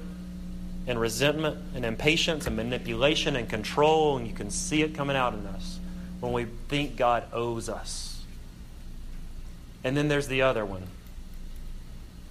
and 0.87 0.99
resentment 0.99 1.59
and 1.75 1.85
impatience 1.85 2.46
and 2.46 2.57
manipulation 2.57 3.37
and 3.37 3.49
control, 3.49 4.16
and 4.16 4.27
you 4.27 4.33
can 4.33 4.51
see 4.51 4.83
it 4.83 4.94
coming 4.94 5.16
out 5.16 5.35
in 5.35 5.46
us 5.46 5.79
when 6.20 6.33
we 6.33 6.46
think 6.68 6.96
God 6.96 7.25
owes 7.33 7.68
us. 7.68 8.22
And 9.85 9.96
then 9.96 10.09
there's 10.09 10.29
the 10.29 10.42
other 10.42 10.64
one 10.64 10.85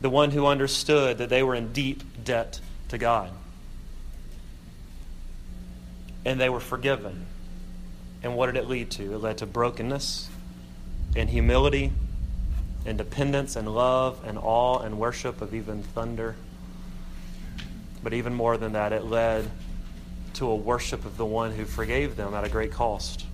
the 0.01 0.09
one 0.09 0.29
who 0.31 0.45
understood 0.45 1.17
that 1.19 1.29
they 1.29 1.41
were 1.41 1.55
in 1.55 1.71
deep 1.71 2.03
debt 2.23 2.59
to 2.89 2.97
God. 2.97 3.31
And 6.25 6.39
they 6.39 6.49
were 6.49 6.59
forgiven. 6.59 7.25
And 8.25 8.35
what 8.35 8.47
did 8.47 8.57
it 8.57 8.67
lead 8.67 8.89
to? 8.91 9.13
It 9.13 9.19
led 9.19 9.37
to 9.37 9.45
brokenness 9.45 10.27
and 11.15 11.29
humility 11.29 11.91
and 12.83 12.97
dependence 12.97 13.55
and 13.55 13.71
love 13.71 14.19
and 14.25 14.39
awe 14.39 14.79
and 14.79 14.97
worship 14.97 15.43
of 15.43 15.53
even 15.53 15.83
thunder. 15.83 16.35
But 18.01 18.13
even 18.13 18.33
more 18.33 18.57
than 18.57 18.73
that, 18.73 18.93
it 18.93 19.03
led 19.03 19.51
to 20.33 20.47
a 20.47 20.55
worship 20.55 21.05
of 21.05 21.17
the 21.17 21.25
one 21.25 21.51
who 21.51 21.65
forgave 21.65 22.15
them 22.15 22.33
at 22.33 22.43
a 22.43 22.49
great 22.49 22.71
cost. 22.71 23.27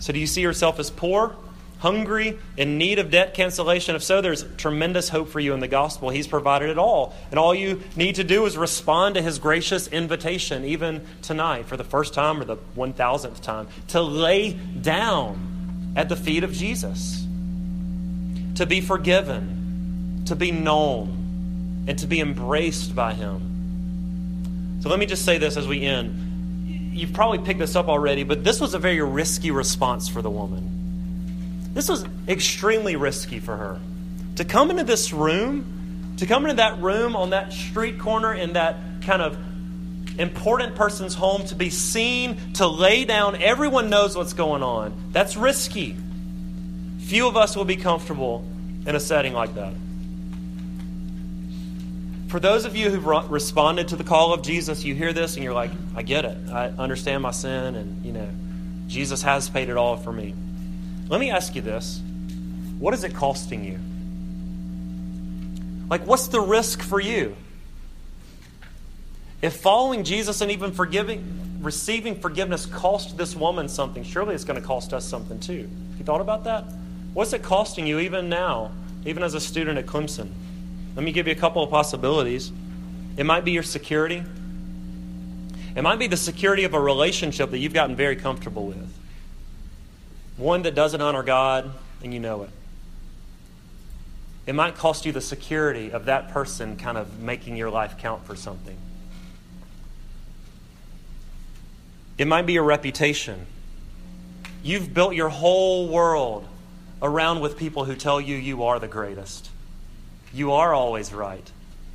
So, 0.00 0.12
do 0.12 0.18
you 0.18 0.26
see 0.26 0.42
yourself 0.42 0.80
as 0.80 0.90
poor, 0.90 1.36
hungry, 1.78 2.38
in 2.56 2.78
need 2.78 2.98
of 2.98 3.10
debt 3.10 3.34
cancellation? 3.34 3.96
If 3.96 4.02
so, 4.02 4.20
there's 4.20 4.44
tremendous 4.56 5.08
hope 5.08 5.28
for 5.28 5.40
you 5.40 5.54
in 5.54 5.60
the 5.60 5.68
gospel. 5.68 6.10
He's 6.10 6.26
provided 6.26 6.70
it 6.70 6.78
all. 6.78 7.14
And 7.30 7.38
all 7.38 7.54
you 7.54 7.82
need 7.96 8.16
to 8.16 8.24
do 8.24 8.46
is 8.46 8.56
respond 8.56 9.14
to 9.14 9.22
his 9.22 9.38
gracious 9.38 9.88
invitation, 9.88 10.64
even 10.64 11.06
tonight, 11.22 11.66
for 11.66 11.76
the 11.76 11.84
first 11.84 12.14
time 12.14 12.40
or 12.40 12.44
the 12.44 12.56
1000th 12.76 13.40
time, 13.40 13.68
to 13.88 14.00
lay 14.00 14.52
down 14.52 15.92
at 15.96 16.08
the 16.08 16.16
feet 16.16 16.44
of 16.44 16.52
Jesus, 16.52 17.26
to 18.54 18.66
be 18.66 18.80
forgiven, 18.80 20.22
to 20.26 20.36
be 20.36 20.50
known, 20.50 21.84
and 21.88 21.98
to 21.98 22.06
be 22.06 22.20
embraced 22.20 22.94
by 22.94 23.14
him. 23.14 24.78
So 24.82 24.88
let 24.88 24.98
me 24.98 25.06
just 25.06 25.24
say 25.24 25.38
this 25.38 25.56
as 25.56 25.66
we 25.66 25.82
end 25.82 26.26
you've 26.98 27.12
probably 27.12 27.38
picked 27.38 27.60
this 27.60 27.76
up 27.76 27.88
already, 27.88 28.24
but 28.24 28.44
this 28.44 28.60
was 28.60 28.74
a 28.74 28.78
very 28.78 29.00
risky 29.00 29.50
response 29.50 30.08
for 30.08 30.20
the 30.20 30.30
woman. 30.30 30.77
This 31.74 31.88
was 31.88 32.04
extremely 32.26 32.96
risky 32.96 33.40
for 33.40 33.56
her. 33.56 33.80
To 34.36 34.44
come 34.44 34.70
into 34.70 34.84
this 34.84 35.12
room, 35.12 36.14
to 36.18 36.26
come 36.26 36.44
into 36.44 36.56
that 36.56 36.80
room 36.80 37.16
on 37.16 37.30
that 37.30 37.52
street 37.52 37.98
corner 37.98 38.32
in 38.32 38.54
that 38.54 38.76
kind 39.02 39.22
of 39.22 39.38
important 40.18 40.74
person's 40.74 41.14
home, 41.14 41.44
to 41.46 41.54
be 41.54 41.70
seen, 41.70 42.52
to 42.54 42.66
lay 42.66 43.04
down, 43.04 43.40
everyone 43.40 43.90
knows 43.90 44.16
what's 44.16 44.32
going 44.32 44.62
on. 44.62 45.10
That's 45.12 45.36
risky. 45.36 45.96
Few 47.00 47.28
of 47.28 47.36
us 47.36 47.56
will 47.56 47.64
be 47.64 47.76
comfortable 47.76 48.44
in 48.86 48.96
a 48.96 49.00
setting 49.00 49.32
like 49.32 49.54
that 49.54 49.72
for 52.28 52.38
those 52.38 52.66
of 52.66 52.76
you 52.76 52.90
who've 52.90 53.30
responded 53.30 53.88
to 53.88 53.96
the 53.96 54.04
call 54.04 54.32
of 54.34 54.42
Jesus, 54.42 54.84
you 54.84 54.94
hear 54.94 55.12
this 55.12 55.34
and 55.34 55.44
you're 55.44 55.54
like, 55.54 55.70
I 55.96 56.02
get 56.02 56.24
it. 56.26 56.36
I 56.50 56.68
understand 56.68 57.22
my 57.22 57.30
sin, 57.30 57.74
and, 57.74 58.04
you 58.04 58.12
know, 58.12 58.28
Jesus 58.86 59.22
has 59.22 59.48
paid 59.48 59.70
it 59.70 59.76
all 59.76 59.96
for 59.96 60.12
me. 60.12 60.34
Let 61.08 61.20
me 61.20 61.30
ask 61.30 61.54
you 61.54 61.62
this 61.62 62.00
what 62.78 62.94
is 62.94 63.04
it 63.04 63.14
costing 63.14 63.64
you? 63.64 63.78
Like, 65.88 66.06
what's 66.06 66.28
the 66.28 66.40
risk 66.40 66.82
for 66.82 67.00
you? 67.00 67.34
If 69.40 69.56
following 69.56 70.04
Jesus 70.04 70.40
and 70.40 70.50
even 70.50 70.72
forgiving, 70.72 71.60
receiving 71.60 72.20
forgiveness 72.20 72.66
cost 72.66 73.16
this 73.16 73.34
woman 73.34 73.68
something, 73.68 74.02
surely 74.02 74.34
it's 74.34 74.44
going 74.44 74.60
to 74.60 74.66
cost 74.66 74.92
us 74.92 75.04
something 75.04 75.40
too. 75.40 75.68
You 75.96 76.04
thought 76.04 76.20
about 76.20 76.44
that? 76.44 76.64
What's 77.14 77.32
it 77.32 77.42
costing 77.42 77.86
you 77.86 78.00
even 78.00 78.28
now, 78.28 78.72
even 79.06 79.22
as 79.22 79.34
a 79.34 79.40
student 79.40 79.78
at 79.78 79.86
Clemson? 79.86 80.30
Let 80.94 81.04
me 81.04 81.12
give 81.12 81.26
you 81.26 81.32
a 81.32 81.36
couple 81.36 81.62
of 81.62 81.70
possibilities. 81.70 82.52
It 83.16 83.24
might 83.24 83.44
be 83.44 83.52
your 83.52 83.62
security. 83.62 84.22
It 85.74 85.82
might 85.82 85.98
be 85.98 86.08
the 86.08 86.16
security 86.16 86.64
of 86.64 86.74
a 86.74 86.80
relationship 86.80 87.50
that 87.50 87.58
you've 87.58 87.74
gotten 87.74 87.96
very 87.96 88.16
comfortable 88.16 88.66
with. 88.66 88.97
One 90.38 90.62
that 90.62 90.74
doesn't 90.74 91.00
honor 91.00 91.24
God, 91.24 91.70
and 92.02 92.14
you 92.14 92.20
know 92.20 92.44
it. 92.44 92.50
It 94.46 94.54
might 94.54 94.76
cost 94.76 95.04
you 95.04 95.12
the 95.12 95.20
security 95.20 95.92
of 95.92 96.06
that 96.06 96.30
person 96.30 96.76
kind 96.76 96.96
of 96.96 97.18
making 97.20 97.56
your 97.56 97.68
life 97.68 97.98
count 97.98 98.24
for 98.24 98.34
something. 98.34 98.78
It 102.16 102.26
might 102.26 102.46
be 102.46 102.54
your 102.54 102.64
reputation. 102.64 103.46
You've 104.62 104.94
built 104.94 105.14
your 105.14 105.28
whole 105.28 105.88
world 105.88 106.46
around 107.02 107.40
with 107.40 107.58
people 107.58 107.84
who 107.84 107.94
tell 107.94 108.20
you 108.20 108.36
you 108.36 108.64
are 108.64 108.78
the 108.78 108.88
greatest. 108.88 109.50
You 110.32 110.52
are 110.52 110.72
always 110.72 111.12
right. 111.12 111.50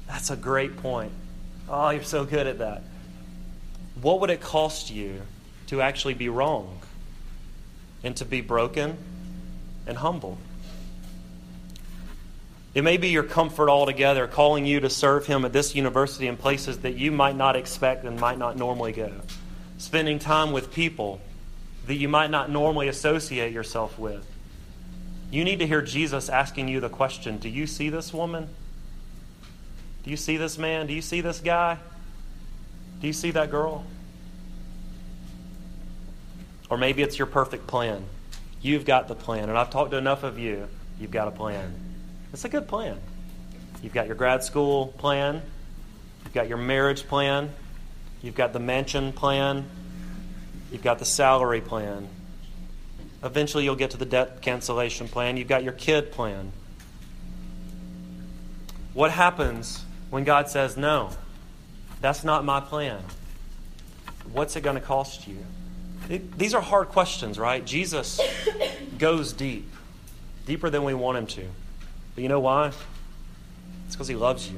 That's 0.08 0.30
a 0.30 0.36
great 0.36 0.78
point. 0.78 1.12
Oh, 1.68 1.90
you're 1.90 2.04
so 2.04 2.24
good 2.24 2.46
at 2.46 2.60
that. 2.60 2.84
What 4.02 4.20
would 4.20 4.30
it 4.30 4.42
cost 4.42 4.92
you 4.92 5.22
to 5.68 5.82
actually 5.82 6.14
be 6.14 6.30
wrong 6.30 6.80
and 8.04 8.16
to 8.18 8.26
be 8.26 8.42
broken 8.42 8.98
and 9.88 9.98
humble? 9.98 10.38
It 12.74 12.84
may 12.84 12.98
be 12.98 13.10
your 13.10 13.24
comfort 13.24 13.70
altogether, 13.70 14.26
calling 14.26 14.66
you 14.66 14.80
to 14.80 14.90
serve 14.90 15.28
Him 15.28 15.46
at 15.46 15.54
this 15.54 15.76
university 15.76 16.28
in 16.28 16.38
places 16.38 16.80
that 16.80 16.96
you 16.96 17.12
might 17.12 17.36
not 17.36 17.56
expect 17.56 18.04
and 18.04 18.20
might 18.20 18.40
not 18.40 18.58
normally 18.58 18.94
go. 18.94 19.12
Spending 19.78 20.18
time 20.18 20.52
with 20.52 20.74
people 20.74 21.22
that 21.86 21.96
you 21.96 22.08
might 22.08 22.32
not 22.32 22.50
normally 22.50 22.88
associate 22.88 23.54
yourself 23.54 24.00
with. 24.00 24.26
You 25.30 25.44
need 25.44 25.60
to 25.60 25.68
hear 25.68 25.82
Jesus 25.82 26.30
asking 26.30 26.68
you 26.68 26.80
the 26.80 26.90
question 26.90 27.38
Do 27.38 27.50
you 27.50 27.68
see 27.68 27.90
this 27.90 28.14
woman? 28.14 28.50
Do 30.04 30.10
you 30.12 30.18
see 30.18 30.38
this 30.38 30.58
man? 30.58 30.88
Do 30.88 30.94
you 30.94 31.02
see 31.02 31.22
this 31.22 31.40
guy? 31.40 31.78
Do 33.02 33.08
you 33.08 33.14
see 33.14 33.32
that 33.32 33.52
girl? 33.52 33.86
Or 36.74 36.78
maybe 36.78 37.04
it's 37.04 37.20
your 37.20 37.28
perfect 37.28 37.68
plan. 37.68 38.04
You've 38.60 38.84
got 38.84 39.08
the 39.08 39.14
plan. 39.14 39.48
And 39.48 39.56
I've 39.56 39.70
talked 39.70 39.92
to 39.92 39.98
enough 39.98 40.24
of 40.24 40.40
you. 40.40 40.68
You've 41.00 41.12
got 41.12 41.28
a 41.28 41.32
plan. 41.32 41.72
It's 42.34 42.46
a 42.46 42.50
good 42.50 42.68
plan. 42.68 42.98
You've 43.84 43.94
got 43.94 44.08
your 44.08 44.16
grad 44.16 44.44
school 44.44 44.88
plan. 44.88 45.44
You've 46.24 46.34
got 46.34 46.48
your 46.48 46.58
marriage 46.58 47.06
plan. 47.06 47.52
You've 48.24 48.34
got 48.34 48.54
the 48.54 48.60
mansion 48.60 49.14
plan. 49.14 49.70
You've 50.72 50.82
got 50.82 50.98
the 50.98 51.06
salary 51.06 51.62
plan. 51.62 52.10
Eventually, 53.24 53.66
you'll 53.66 53.76
get 53.76 53.92
to 53.92 53.98
the 53.98 54.08
debt 54.08 54.42
cancellation 54.42 55.08
plan. 55.08 55.38
You've 55.38 55.48
got 55.48 55.64
your 55.64 55.74
kid 55.74 56.12
plan. 56.12 56.54
What 58.96 59.12
happens 59.12 59.86
when 60.10 60.24
God 60.24 60.50
says, 60.50 60.76
No, 60.76 61.12
that's 62.02 62.24
not 62.24 62.44
my 62.44 62.62
plan? 62.62 63.04
What's 64.32 64.56
it 64.56 64.62
going 64.62 64.78
to 64.78 64.82
cost 64.82 65.28
you? 65.28 65.38
These 66.10 66.54
are 66.54 66.62
hard 66.62 66.90
questions, 66.90 67.40
right? 67.40 67.64
Jesus 67.64 68.20
goes 68.98 69.34
deep, 69.34 69.70
deeper 70.46 70.70
than 70.70 70.84
we 70.84 70.94
want 70.94 71.18
him 71.18 71.28
to. 71.28 71.46
But 72.16 72.22
you 72.22 72.30
know 72.30 72.40
why? 72.40 72.72
It's 73.88 73.96
because 73.96 74.08
he 74.08 74.16
loves 74.16 74.50
you. 74.50 74.58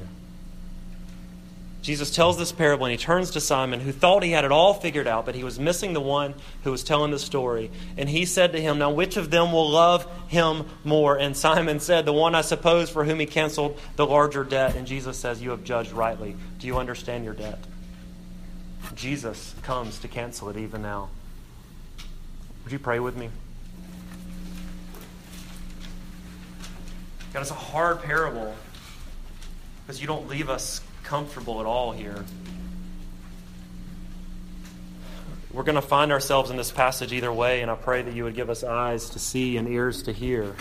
Jesus 1.86 2.10
tells 2.10 2.36
this 2.36 2.50
parable 2.50 2.86
and 2.86 2.90
he 2.90 2.98
turns 2.98 3.30
to 3.30 3.40
Simon, 3.40 3.78
who 3.78 3.92
thought 3.92 4.24
he 4.24 4.32
had 4.32 4.44
it 4.44 4.50
all 4.50 4.74
figured 4.74 5.06
out, 5.06 5.24
but 5.24 5.36
he 5.36 5.44
was 5.44 5.60
missing 5.60 5.92
the 5.92 6.00
one 6.00 6.34
who 6.64 6.72
was 6.72 6.82
telling 6.82 7.12
the 7.12 7.18
story. 7.18 7.70
And 7.96 8.08
he 8.08 8.24
said 8.24 8.50
to 8.52 8.60
him, 8.60 8.78
Now, 8.78 8.90
which 8.90 9.16
of 9.16 9.30
them 9.30 9.52
will 9.52 9.70
love 9.70 10.04
him 10.26 10.64
more? 10.82 11.16
And 11.16 11.36
Simon 11.36 11.78
said, 11.78 12.04
The 12.04 12.12
one, 12.12 12.34
I 12.34 12.40
suppose, 12.40 12.90
for 12.90 13.04
whom 13.04 13.20
he 13.20 13.26
canceled 13.26 13.78
the 13.94 14.04
larger 14.04 14.42
debt. 14.42 14.74
And 14.74 14.84
Jesus 14.84 15.16
says, 15.16 15.40
You 15.40 15.50
have 15.50 15.62
judged 15.62 15.92
rightly. 15.92 16.34
Do 16.58 16.66
you 16.66 16.76
understand 16.76 17.24
your 17.24 17.34
debt? 17.34 17.60
Jesus 18.96 19.54
comes 19.62 20.00
to 20.00 20.08
cancel 20.08 20.48
it 20.48 20.56
even 20.56 20.82
now. 20.82 21.10
Would 22.66 22.72
you 22.72 22.80
pray 22.80 22.98
with 22.98 23.16
me? 23.16 23.30
God, 27.32 27.42
it's 27.42 27.52
a 27.52 27.54
hard 27.54 28.02
parable 28.02 28.56
because 29.86 30.00
you 30.00 30.08
don't 30.08 30.26
leave 30.26 30.50
us 30.50 30.80
comfortable 31.04 31.60
at 31.60 31.66
all 31.66 31.92
here. 31.92 32.24
We're 35.52 35.62
going 35.62 35.76
to 35.76 35.80
find 35.80 36.10
ourselves 36.10 36.50
in 36.50 36.56
this 36.56 36.72
passage 36.72 37.12
either 37.12 37.32
way, 37.32 37.62
and 37.62 37.70
I 37.70 37.76
pray 37.76 38.02
that 38.02 38.12
you 38.12 38.24
would 38.24 38.34
give 38.34 38.50
us 38.50 38.64
eyes 38.64 39.10
to 39.10 39.20
see 39.20 39.56
and 39.58 39.68
ears 39.68 40.02
to 40.02 40.12
hear 40.12 40.56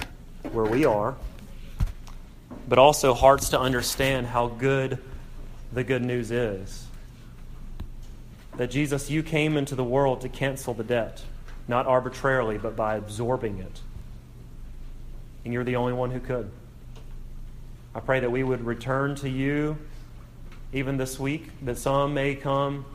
where 0.52 0.66
we 0.66 0.86
are, 0.86 1.16
but 2.70 2.78
also 2.78 3.16
hearts 3.16 3.50
to 3.50 3.60
understand 3.60 4.28
how 4.28 4.46
good 4.46 5.00
the 5.74 5.84
good 5.84 6.04
news 6.04 6.30
is. 6.30 6.86
That 8.58 8.70
Jesus, 8.70 9.10
you 9.10 9.24
came 9.24 9.58
into 9.58 9.74
the 9.74 9.84
world 9.84 10.22
to 10.22 10.30
cancel 10.30 10.76
the 10.76 10.84
debt, 10.84 11.24
not 11.68 11.88
arbitrarily, 11.88 12.58
but 12.58 12.76
by 12.76 12.96
absorbing 12.96 13.60
it. 13.60 13.82
And 15.44 15.54
you're 15.54 15.64
the 15.64 15.76
only 15.76 15.94
one 15.94 16.12
who 16.12 16.20
could. 16.20 16.52
I 17.94 18.00
pray 18.00 18.20
that 18.20 18.32
we 18.32 18.44
would 18.44 18.66
return 18.66 19.16
to 19.16 19.30
you 19.30 19.78
even 20.74 20.98
this 20.98 21.20
week, 21.20 21.48
that 21.64 21.78
some 21.78 22.14
may 22.14 22.36
come 22.36 22.86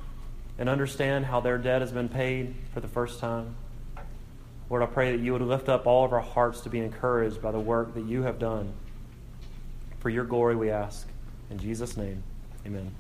and 0.59 0.68
understand 0.68 1.25
how 1.25 1.41
their 1.41 1.57
debt 1.57 1.81
has 1.81 1.91
been 1.91 2.09
paid 2.09 2.55
for 2.75 2.81
the 2.81 2.89
first 2.89 3.18
time. 3.18 3.55
Lord, 4.68 4.83
I 4.83 4.87
pray 4.87 5.16
that 5.16 5.23
you 5.23 5.33
would 5.33 5.43
lift 5.43 5.68
up 5.68 5.87
all 5.87 6.05
of 6.05 6.12
our 6.12 6.21
hearts 6.21 6.61
to 6.61 6.68
be 6.68 6.79
encouraged 6.79 7.41
by 7.41 7.51
the 7.51 7.59
work 7.59 7.95
that 7.95 8.05
you 8.05 8.23
have 8.23 8.39
done. 8.39 8.73
For 10.01 10.11
your 10.11 10.25
glory, 10.25 10.55
we 10.55 10.71
ask. 10.71 11.09
In 11.51 11.59
Jesus' 11.59 11.97
name, 11.97 12.23
amen. 12.66 12.93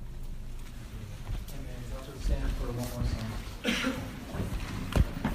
Amen. 3.64 3.94